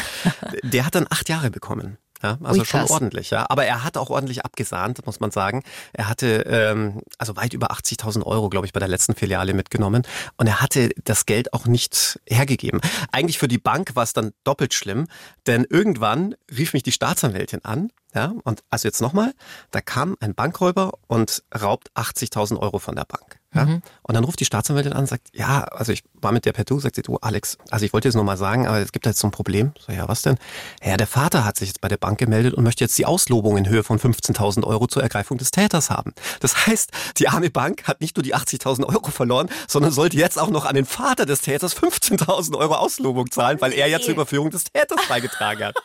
Der 0.64 0.86
hat 0.86 0.96
dann 0.96 1.08
acht 1.10 1.30
Jahre 1.30 1.50
bekommen. 1.50 1.98
Ja, 2.22 2.38
also 2.44 2.60
Ui, 2.60 2.66
schon 2.66 2.82
ordentlich, 2.82 3.30
ja. 3.30 3.46
Aber 3.50 3.66
er 3.66 3.84
hat 3.84 3.96
auch 3.96 4.10
ordentlich 4.10 4.44
abgesahnt, 4.44 5.06
muss 5.06 5.20
man 5.20 5.32
sagen. 5.32 5.64
Er 5.94 6.10
hatte 6.10 6.44
ähm, 6.48 7.02
also 7.18 7.36
weit 7.38 7.54
über 7.54 7.72
80.000 7.72 8.26
Euro, 8.26 8.50
glaube 8.50 8.66
ich, 8.66 8.74
bei 8.74 8.80
der 8.80 8.90
letzten 8.90 9.16
Filiale 9.16 9.54
mitgenommen. 9.54 10.04
Und 10.38 10.48
er 10.48 10.62
hatte 10.62 10.90
das 11.06 11.26
Geld 11.26 11.54
auch 11.54 11.66
nicht 11.66 12.20
hergegeben. 12.28 12.82
Eigentlich 13.12 13.40
für 13.40 13.48
die 13.48 13.58
Bank 13.58 13.96
war 13.96 14.04
es 14.04 14.14
dann 14.14 14.34
doppelt 14.44 14.74
schlimm, 14.74 15.08
denn 15.48 15.66
irgendwann 15.70 16.36
rief 16.56 16.74
mich 16.74 16.84
die 16.84 16.92
Staatsanwältin 16.92 17.64
an. 17.64 17.90
Ja, 18.14 18.34
und 18.44 18.64
also 18.72 18.88
jetzt 18.88 19.02
nochmal, 19.02 19.34
da 19.70 19.82
kam 19.82 20.18
ein 20.20 20.34
Bankräuber 20.34 20.94
und 21.08 21.44
raubt 21.60 21.92
80.000 21.96 22.58
Euro 22.60 22.80
von 22.80 22.96
der 22.96 23.06
Bank. 23.06 23.39
Ja? 23.54 23.66
Mhm. 23.66 23.82
Und 24.04 24.16
dann 24.16 24.24
ruft 24.24 24.40
die 24.40 24.46
Staatsanwältin 24.46 24.94
an 24.94 25.00
und 25.00 25.08
sagt, 25.08 25.28
ja, 25.34 25.64
also 25.64 25.92
ich 25.92 26.04
war 26.22 26.32
mit 26.32 26.46
der 26.46 26.54
per 26.54 26.66
Du, 26.66 26.80
sagt 26.80 26.96
sie, 26.96 27.02
du 27.02 27.18
Alex, 27.18 27.58
also 27.72 27.86
ich 27.86 27.94
wollte 27.94 28.08
jetzt 28.08 28.16
nur 28.16 28.24
mal 28.24 28.38
sagen, 28.38 28.68
aber 28.68 28.80
es 28.80 28.92
gibt 28.92 29.06
jetzt 29.06 29.20
so 29.20 29.28
ein 29.28 29.32
Problem. 29.32 29.72
So, 29.80 29.92
ja, 29.92 30.08
was 30.08 30.22
denn? 30.22 30.38
Ja, 30.84 30.98
der 30.98 31.08
Vater 31.08 31.46
hat 31.46 31.58
sich 31.58 31.70
jetzt 31.70 31.82
bei 31.82 31.88
der 31.88 31.98
Bank 31.98 32.20
gemeldet 32.20 32.54
und 32.54 32.64
möchte 32.64 32.84
jetzt 32.84 32.98
die 32.98 33.06
Auslobung 33.06 33.58
in 33.58 33.68
Höhe 33.68 33.84
von 33.84 34.00
15.000 34.00 34.64
Euro 34.66 34.88
zur 34.88 35.02
Ergreifung 35.02 35.38
des 35.38 35.52
Täters 35.52 35.90
haben. 35.90 36.14
Das 36.40 36.68
heißt, 36.68 36.92
die 37.18 37.28
arme 37.28 37.50
Bank 37.50 37.88
hat 37.88 38.02
nicht 38.02 38.18
nur 38.18 38.24
die 38.24 38.36
80.000 38.36 38.86
Euro 38.86 39.10
verloren, 39.10 39.50
sondern 39.68 39.92
sollte 39.92 40.18
jetzt 40.18 40.38
auch 40.38 40.50
noch 40.50 40.66
an 40.66 40.76
den 40.76 40.86
Vater 40.86 41.26
des 41.26 41.42
Täters 41.42 41.76
15.000 41.76 42.58
Euro 42.58 42.76
Auslobung 42.76 43.32
zahlen, 43.32 43.60
weil 43.62 43.74
er 43.74 43.88
ja 43.88 44.00
zur 44.00 44.14
Überführung 44.14 44.52
des 44.52 44.66
Täters 44.66 45.00
beigetragen 45.08 45.66
hat. 45.66 45.76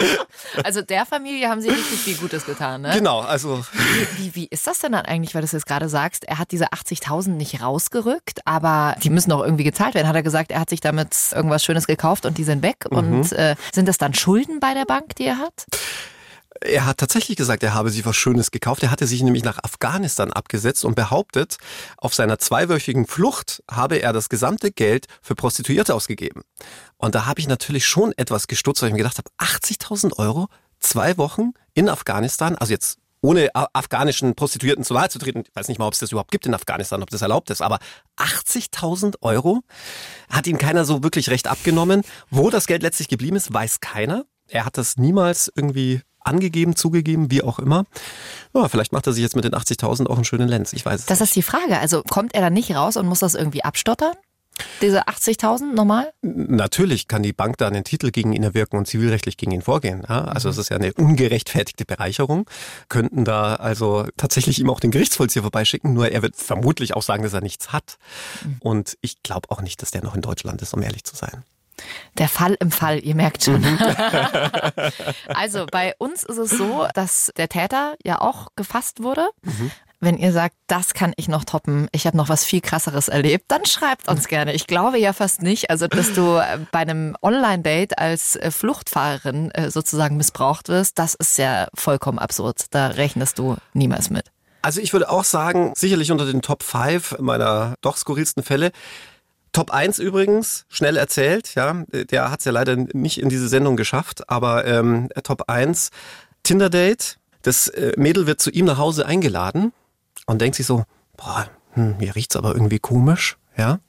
Also 0.64 0.82
der 0.82 1.06
Familie 1.06 1.48
haben 1.48 1.60
sie 1.60 1.68
richtig 1.68 2.00
viel 2.00 2.16
Gutes 2.16 2.44
getan, 2.44 2.82
ne? 2.82 2.90
Genau, 2.94 3.20
also. 3.20 3.64
Wie, 3.72 4.24
wie, 4.24 4.34
wie 4.34 4.46
ist 4.46 4.66
das 4.66 4.80
denn 4.80 4.92
dann 4.92 5.04
eigentlich, 5.04 5.34
weil 5.34 5.42
du 5.42 5.46
es 5.46 5.52
jetzt 5.52 5.66
gerade 5.66 5.88
sagst, 5.88 6.24
er 6.24 6.38
hat 6.38 6.50
diese 6.50 6.72
80.000 6.72 7.30
nicht 7.30 7.62
rausgerückt, 7.62 8.40
aber 8.46 8.96
die 9.02 9.10
müssen 9.10 9.30
doch 9.30 9.42
irgendwie 9.42 9.64
gezahlt 9.64 9.94
werden. 9.94 10.08
Hat 10.08 10.16
er 10.16 10.22
gesagt, 10.22 10.50
er 10.50 10.60
hat 10.60 10.70
sich 10.70 10.80
damit 10.80 11.14
irgendwas 11.32 11.64
Schönes 11.64 11.86
gekauft 11.86 12.26
und 12.26 12.38
die 12.38 12.44
sind 12.44 12.62
weg? 12.62 12.86
Mhm. 12.90 12.96
Und 12.96 13.32
äh, 13.32 13.54
sind 13.72 13.86
das 13.86 13.98
dann 13.98 14.14
Schulden 14.14 14.60
bei 14.60 14.74
der 14.74 14.84
Bank, 14.84 15.14
die 15.16 15.26
er 15.26 15.38
hat? 15.38 15.66
Er 16.62 16.84
hat 16.84 16.98
tatsächlich 16.98 17.36
gesagt, 17.36 17.62
er 17.62 17.72
habe 17.72 17.90
sich 17.90 18.04
was 18.04 18.16
Schönes 18.16 18.50
gekauft. 18.50 18.82
Er 18.82 18.90
hatte 18.90 19.06
sich 19.06 19.22
nämlich 19.22 19.44
nach 19.44 19.58
Afghanistan 19.62 20.32
abgesetzt 20.32 20.84
und 20.84 20.94
behauptet, 20.94 21.56
auf 21.96 22.14
seiner 22.14 22.38
zweiwöchigen 22.38 23.06
Flucht 23.06 23.62
habe 23.70 23.96
er 23.96 24.12
das 24.12 24.28
gesamte 24.28 24.70
Geld 24.70 25.06
für 25.22 25.34
Prostituierte 25.34 25.94
ausgegeben. 25.94 26.42
Und 26.98 27.14
da 27.14 27.24
habe 27.24 27.40
ich 27.40 27.48
natürlich 27.48 27.86
schon 27.86 28.12
etwas 28.16 28.46
gestutzt, 28.46 28.82
weil 28.82 28.88
ich 28.88 28.94
mir 28.94 28.98
gedacht 28.98 29.18
habe, 29.18 29.30
80.000 29.38 30.18
Euro, 30.18 30.48
zwei 30.80 31.16
Wochen 31.16 31.52
in 31.72 31.88
Afghanistan, 31.88 32.56
also 32.56 32.72
jetzt 32.72 32.98
ohne 33.22 33.50
afghanischen 33.54 34.34
Prostituierten 34.34 34.84
zu 34.84 34.94
nahe 34.94 35.08
zu 35.10 35.18
treten, 35.18 35.44
ich 35.46 35.54
weiß 35.54 35.68
nicht 35.68 35.78
mal, 35.78 35.86
ob 35.86 35.92
es 35.92 35.98
das 35.98 36.10
überhaupt 36.10 36.30
gibt 36.30 36.46
in 36.46 36.54
Afghanistan, 36.54 37.02
ob 37.02 37.10
das 37.10 37.22
erlaubt 37.22 37.50
ist, 37.50 37.60
aber 37.60 37.78
80.000 38.16 39.16
Euro 39.20 39.60
hat 40.30 40.46
ihm 40.46 40.58
keiner 40.58 40.84
so 40.84 41.02
wirklich 41.02 41.28
recht 41.28 41.46
abgenommen. 41.46 42.02
Wo 42.30 42.50
das 42.50 42.66
Geld 42.66 42.82
letztlich 42.82 43.08
geblieben 43.08 43.36
ist, 43.36 43.52
weiß 43.52 43.80
keiner. 43.80 44.24
Er 44.48 44.64
hat 44.64 44.78
das 44.78 44.96
niemals 44.96 45.52
irgendwie 45.54 46.00
angegeben, 46.20 46.76
zugegeben, 46.76 47.30
wie 47.30 47.42
auch 47.42 47.58
immer. 47.58 47.84
Ja, 48.54 48.68
vielleicht 48.68 48.92
macht 48.92 49.06
er 49.06 49.12
sich 49.12 49.22
jetzt 49.22 49.36
mit 49.36 49.44
den 49.44 49.52
80.000 49.54 50.06
auch 50.06 50.16
einen 50.16 50.24
schönen 50.24 50.48
Lenz. 50.48 50.72
Ich 50.72 50.84
weiß 50.84 51.00
es 51.00 51.06
Das 51.06 51.20
nicht. 51.20 51.28
ist 51.30 51.36
die 51.36 51.42
Frage. 51.42 51.78
Also 51.78 52.02
kommt 52.02 52.34
er 52.34 52.40
da 52.40 52.50
nicht 52.50 52.74
raus 52.74 52.96
und 52.96 53.06
muss 53.06 53.20
das 53.20 53.34
irgendwie 53.34 53.64
abstottern? 53.64 54.12
Diese 54.82 55.08
80.000 55.08 55.74
normal? 55.74 56.12
Natürlich 56.20 57.08
kann 57.08 57.22
die 57.22 57.32
Bank 57.32 57.56
da 57.56 57.66
einen 57.68 57.84
Titel 57.84 58.10
gegen 58.10 58.34
ihn 58.34 58.42
erwirken 58.42 58.76
und 58.76 58.86
zivilrechtlich 58.86 59.38
gegen 59.38 59.52
ihn 59.52 59.62
vorgehen. 59.62 60.02
Ja, 60.06 60.24
also 60.24 60.50
es 60.50 60.58
ist 60.58 60.68
ja 60.68 60.76
eine 60.76 60.92
ungerechtfertigte 60.92 61.86
Bereicherung. 61.86 62.48
Könnten 62.90 63.24
da 63.24 63.54
also 63.54 64.06
tatsächlich 64.18 64.58
ihm 64.58 64.68
auch 64.68 64.80
den 64.80 64.90
Gerichtsvollzieher 64.90 65.42
vorbeischicken, 65.42 65.94
nur 65.94 66.10
er 66.10 66.20
wird 66.20 66.36
vermutlich 66.36 66.94
auch 66.94 67.02
sagen, 67.02 67.22
dass 67.22 67.32
er 67.32 67.40
nichts 67.40 67.72
hat. 67.72 67.96
Mhm. 68.44 68.56
Und 68.60 68.98
ich 69.00 69.22
glaube 69.22 69.50
auch 69.50 69.62
nicht, 69.62 69.80
dass 69.80 69.92
der 69.92 70.02
noch 70.02 70.14
in 70.14 70.20
Deutschland 70.20 70.60
ist, 70.60 70.74
um 70.74 70.82
ehrlich 70.82 71.04
zu 71.04 71.16
sein. 71.16 71.42
Der 72.18 72.28
Fall 72.28 72.56
im 72.60 72.70
Fall, 72.70 73.00
ihr 73.00 73.14
merkt 73.14 73.44
schon. 73.44 73.60
Mhm. 73.60 73.78
also 75.28 75.66
bei 75.70 75.94
uns 75.98 76.22
ist 76.22 76.38
es 76.38 76.50
so, 76.50 76.86
dass 76.94 77.32
der 77.36 77.48
Täter 77.48 77.94
ja 78.04 78.20
auch 78.20 78.48
gefasst 78.56 79.02
wurde. 79.02 79.28
Mhm. 79.42 79.70
Wenn 80.02 80.16
ihr 80.16 80.32
sagt, 80.32 80.56
das 80.66 80.94
kann 80.94 81.12
ich 81.16 81.28
noch 81.28 81.44
toppen, 81.44 81.88
ich 81.92 82.06
habe 82.06 82.16
noch 82.16 82.30
was 82.30 82.46
viel 82.46 82.62
krasseres 82.62 83.08
erlebt, 83.08 83.44
dann 83.48 83.66
schreibt 83.66 84.08
uns 84.08 84.28
gerne. 84.28 84.54
Ich 84.54 84.66
glaube 84.66 84.98
ja 84.98 85.12
fast 85.12 85.42
nicht, 85.42 85.68
also 85.68 85.88
dass 85.88 86.14
du 86.14 86.36
äh, 86.36 86.58
bei 86.72 86.78
einem 86.78 87.16
Online-Date 87.20 87.98
als 87.98 88.34
äh, 88.36 88.50
Fluchtfahrerin 88.50 89.50
äh, 89.50 89.70
sozusagen 89.70 90.16
missbraucht 90.16 90.70
wirst, 90.70 90.98
das 90.98 91.14
ist 91.14 91.36
ja 91.36 91.68
vollkommen 91.74 92.18
absurd. 92.18 92.64
Da 92.70 92.88
rechnest 92.88 93.38
du 93.38 93.56
niemals 93.74 94.08
mit. 94.08 94.24
Also 94.62 94.80
ich 94.80 94.94
würde 94.94 95.10
auch 95.10 95.24
sagen, 95.24 95.72
sicherlich 95.76 96.10
unter 96.10 96.24
den 96.24 96.40
Top 96.40 96.62
5 96.62 97.18
meiner 97.18 97.74
doch 97.82 97.98
skurrilsten 97.98 98.42
Fälle. 98.42 98.72
Top 99.52 99.72
1 99.72 99.98
übrigens, 99.98 100.64
schnell 100.68 100.96
erzählt, 100.96 101.54
ja, 101.56 101.84
der 101.88 102.30
hat 102.30 102.40
es 102.40 102.44
ja 102.44 102.52
leider 102.52 102.76
nicht 102.76 103.18
in 103.20 103.28
diese 103.28 103.48
Sendung 103.48 103.76
geschafft, 103.76 104.28
aber 104.28 104.64
ähm, 104.64 105.08
Top 105.24 105.48
1, 105.48 105.90
Tinder-Date. 106.42 107.18
Das 107.42 107.68
äh, 107.68 107.92
Mädel 107.96 108.26
wird 108.26 108.40
zu 108.40 108.50
ihm 108.50 108.66
nach 108.66 108.78
Hause 108.78 109.06
eingeladen 109.06 109.72
und 110.26 110.40
denkt 110.40 110.56
sich 110.56 110.66
so, 110.66 110.84
boah, 111.16 111.48
hm, 111.72 111.96
mir 111.98 112.14
riecht's 112.14 112.36
aber 112.36 112.54
irgendwie 112.54 112.78
komisch, 112.78 113.38
ja. 113.56 113.80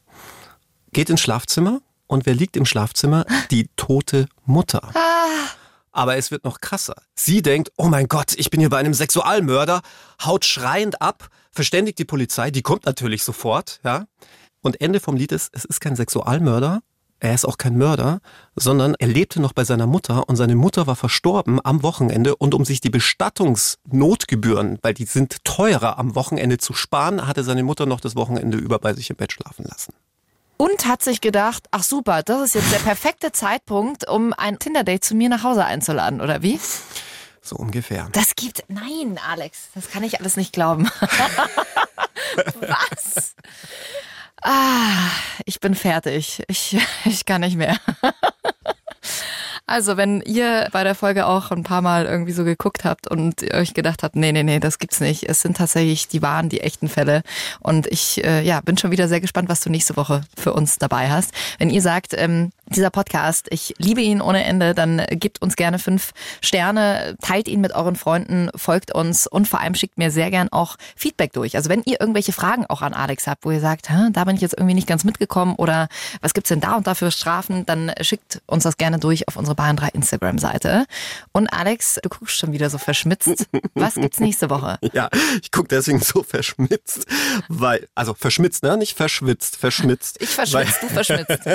Geht 0.93 1.10
ins 1.10 1.21
Schlafzimmer 1.21 1.82
und 2.08 2.26
wer 2.26 2.34
liegt 2.34 2.58
im 2.58 2.65
Schlafzimmer? 2.65 3.26
Die 3.52 3.69
tote 3.76 4.28
Mutter. 4.45 4.91
Ah. 4.93 5.47
Aber 5.93 6.15
es 6.15 6.32
wird 6.32 6.45
noch 6.45 6.62
krasser. 6.62 6.95
Sie 7.15 7.41
denkt, 7.41 7.71
oh 7.78 7.88
mein 7.88 8.08
Gott, 8.08 8.34
ich 8.38 8.50
bin 8.50 8.62
hier 8.62 8.69
bei 8.69 8.78
einem 8.78 8.93
Sexualmörder, 8.93 9.82
haut 10.24 10.45
schreiend 10.45 11.02
ab, 11.02 11.30
verständigt 11.52 12.00
die 12.00 12.06
Polizei, 12.06 12.50
die 12.50 12.62
kommt 12.62 12.86
natürlich 12.86 13.24
sofort, 13.24 13.80
ja. 13.84 14.06
Und 14.62 14.80
Ende 14.82 15.00
vom 15.00 15.15
Lied 15.15 15.32
ist, 15.32 15.50
es 15.54 15.65
ist 15.65 15.82
kein 15.82 15.95
Sexualmörder, 15.95 16.82
er 17.24 17.36
ist 17.36 17.45
auch 17.45 17.60
kein 17.60 17.78
Mörder, 17.78 18.19
sondern 18.56 18.95
er 18.97 19.08
lebte 19.08 19.39
noch 19.39 19.54
bei 19.54 19.63
seiner 19.63 19.86
Mutter 19.86 20.28
und 20.28 20.38
seine 20.38 20.56
Mutter 20.56 20.88
war 20.88 20.95
verstorben 20.95 21.60
am 21.63 21.84
Wochenende 21.84 22.36
und 22.36 22.56
um 22.56 22.65
sich 22.65 22.82
die 22.82 22.89
Bestattungsnotgebühren, 22.89 24.80
weil 24.82 24.95
die 24.95 25.06
sind 25.06 25.43
teurer 25.45 26.00
am 26.00 26.15
Wochenende 26.15 26.58
zu 26.58 26.74
sparen, 26.74 27.28
hatte 27.28 27.43
seine 27.43 27.62
Mutter 27.62 27.86
noch 27.86 28.00
das 28.00 28.15
Wochenende 28.15 28.58
über 28.58 28.80
bei 28.80 28.95
sich 28.95 29.12
im 29.12 29.17
Bett 29.17 29.34
schlafen 29.34 29.65
lassen. 29.65 29.93
Und 30.58 30.88
hat 30.88 31.04
sich 31.04 31.21
gedacht, 31.21 31.67
ach 31.69 31.84
super, 31.84 32.24
das 32.24 32.41
ist 32.41 32.56
jetzt 32.56 32.71
der 32.71 32.80
perfekte 32.80 33.32
Zeitpunkt, 33.32 34.08
um 34.10 34.34
ein 34.34 34.58
Tinder-Date 34.58 35.04
zu 35.04 35.13
mir 35.13 35.30
nach 35.30 35.43
Hause 35.43 35.65
einzuladen, 35.65 36.21
oder 36.21 36.41
wie? 36.41 36.60
So 37.43 37.56
ungefähr. 37.56 38.10
Das 38.13 38.36
gibt, 38.36 38.63
nein, 38.67 39.19
Alex, 39.28 39.69
das 39.76 39.89
kann 39.89 40.04
ich 40.04 40.19
alles 40.19 40.38
nicht 40.38 40.54
glauben. 40.54 40.89
Was? 42.62 43.36
Ah, 44.41 45.10
ich 45.45 45.60
bin 45.60 45.75
fertig. 45.75 46.43
Ich, 46.47 46.77
ich 47.06 47.25
kann 47.25 47.41
nicht 47.41 47.58
mehr. 47.58 47.77
Also, 49.67 49.95
wenn 49.95 50.19
ihr 50.21 50.67
bei 50.73 50.84
der 50.84 50.95
Folge 50.95 51.25
auch 51.25 51.49
ein 51.49 51.63
paar 51.63 51.82
Mal 51.82 52.06
irgendwie 52.06 52.34
so 52.34 52.43
geguckt 52.43 52.84
habt 52.84 53.08
und 53.08 53.41
euch 53.54 53.73
gedacht 53.73 54.04
habt, 54.04 54.17
nee, 54.17 54.34
nee, 54.34 54.43
nee, 54.43 54.60
das 54.60 54.80
gibt's 54.80 54.99
nicht. 54.99 55.30
Es 55.30 55.39
sind 55.39 55.56
tatsächlich 55.56 56.10
die 56.10 56.21
wahren, 56.21 56.49
die 56.49 56.60
echten 56.60 56.89
Fälle. 56.89 57.21
Und 57.62 57.88
ich 57.88 58.21
äh, 58.25 58.41
ja, 58.41 58.60
bin 58.60 58.77
schon 58.77 58.91
wieder 58.91 59.08
sehr 59.08 59.21
gespannt, 59.21 59.47
was 59.47 59.62
du 59.62 59.69
nächste 59.69 59.95
Woche 59.95 60.23
für 60.38 60.51
uns 60.51 60.77
dabei 60.77 61.10
hast. 61.10 61.32
Wenn 61.58 61.69
ihr 61.69 61.82
sagt, 61.82 62.13
ähm, 62.17 62.51
dieser 62.76 62.90
Podcast, 62.90 63.48
ich 63.50 63.76
liebe 63.78 64.02
ihn 64.02 64.22
ohne 64.22 64.44
Ende, 64.44 64.74
dann 64.74 65.06
gebt 65.12 65.42
uns 65.42 65.56
gerne 65.56 65.80
fünf 65.80 66.12
Sterne, 66.42 67.16
teilt 67.22 67.48
ihn 67.48 67.62
mit 67.62 67.74
euren 67.74 67.96
Freunden, 67.96 68.50
folgt 68.56 68.94
uns 68.94 69.28
und 69.28 69.48
vor 69.48 69.60
allem 69.60 69.76
schickt 69.76 69.98
mir 69.98 70.12
sehr 70.12 70.32
gern 70.32 70.50
auch 70.52 70.78
Feedback 70.96 71.34
durch. 71.34 71.56
Also 71.56 71.70
wenn 71.70 71.84
ihr 71.86 72.00
irgendwelche 72.00 72.34
Fragen 72.34 72.66
auch 72.66 72.82
an 72.82 72.94
Alex 72.94 73.28
habt, 73.28 73.46
wo 73.46 73.52
ihr 73.52 73.60
sagt, 73.60 73.90
da 74.12 74.24
bin 74.24 74.36
ich 74.36 74.42
jetzt 74.42 74.56
irgendwie 74.58 74.76
nicht 74.76 74.88
ganz 74.88 75.04
mitgekommen 75.04 75.56
oder 75.56 75.88
was 76.22 76.34
gibt's 76.34 76.50
denn 76.50 76.62
da 76.62 76.76
und 76.76 76.88
da 76.88 76.96
für 76.96 77.12
Strafen, 77.12 77.66
dann 77.66 77.92
schickt 78.02 78.42
uns 78.48 78.64
das 78.64 78.78
gerne 78.78 79.00
durch 79.00 79.28
auf 79.28 79.36
unsere 79.36 79.56
Bayern 79.56 79.76
3 79.78 79.90
Instagram-Seite. 79.90 80.86
Und 81.32 81.48
Alex, 81.54 82.00
du 82.02 82.10
guckst 82.10 82.38
schon 82.38 82.54
wieder 82.54 82.70
so 82.70 82.78
verschmitzt. 82.78 83.48
Was 83.74 83.96
gibt's 83.96 84.20
nächste 84.20 84.50
Woche? 84.50 84.78
Ja, 84.94 85.10
ich 85.42 85.52
guck 85.52 85.70
deswegen 85.70 86.02
so 86.02 86.22
verschmitzt, 86.22 87.06
weil, 87.48 87.88
also 87.96 88.14
verschmitzt, 88.14 88.62
ne? 88.64 88.76
Nicht 88.76 88.98
verschwitzt, 88.98 89.56
verschmitzt. 89.56 90.18
Ich 90.20 90.30
verschwitzt, 90.30 90.84
du 90.84 90.88
verschmitzt. 90.90 91.40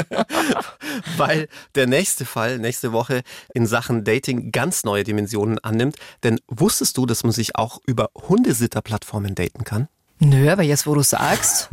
weil 1.16 1.48
der 1.74 1.86
nächste 1.86 2.24
Fall 2.24 2.58
nächste 2.58 2.92
Woche 2.92 3.22
in 3.54 3.66
Sachen 3.66 4.04
Dating 4.04 4.52
ganz 4.52 4.84
neue 4.84 5.04
Dimensionen 5.04 5.58
annimmt. 5.58 5.96
Denn 6.22 6.40
wusstest 6.48 6.96
du, 6.96 7.06
dass 7.06 7.22
man 7.24 7.32
sich 7.32 7.56
auch 7.56 7.80
über 7.86 8.10
Hundesitterplattformen 8.28 9.34
daten 9.34 9.64
kann? 9.64 9.88
Nö, 10.18 10.50
aber 10.50 10.62
jetzt, 10.62 10.86
wo 10.86 10.94
du 10.94 11.02
sagst. 11.02 11.68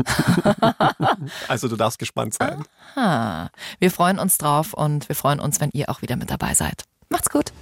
also 1.47 1.69
du 1.69 1.77
darfst 1.77 1.97
gespannt 1.97 2.33
sein. 2.33 2.63
Aha. 2.95 3.49
Wir 3.79 3.89
freuen 3.89 4.19
uns 4.19 4.37
drauf 4.37 4.73
und 4.73 5.07
wir 5.07 5.15
freuen 5.15 5.39
uns, 5.39 5.61
wenn 5.61 5.69
ihr 5.71 5.89
auch 5.89 6.01
wieder 6.01 6.17
mit 6.17 6.29
dabei 6.29 6.53
seid. 6.53 6.83
Macht's 7.09 7.29
gut. 7.29 7.53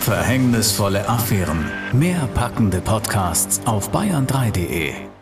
Verhängnisvolle 0.00 1.08
Affären. 1.08 1.64
Mehr 1.94 2.28
packende 2.34 2.82
Podcasts 2.82 3.62
auf 3.64 3.90
bayern3.de. 3.90 5.13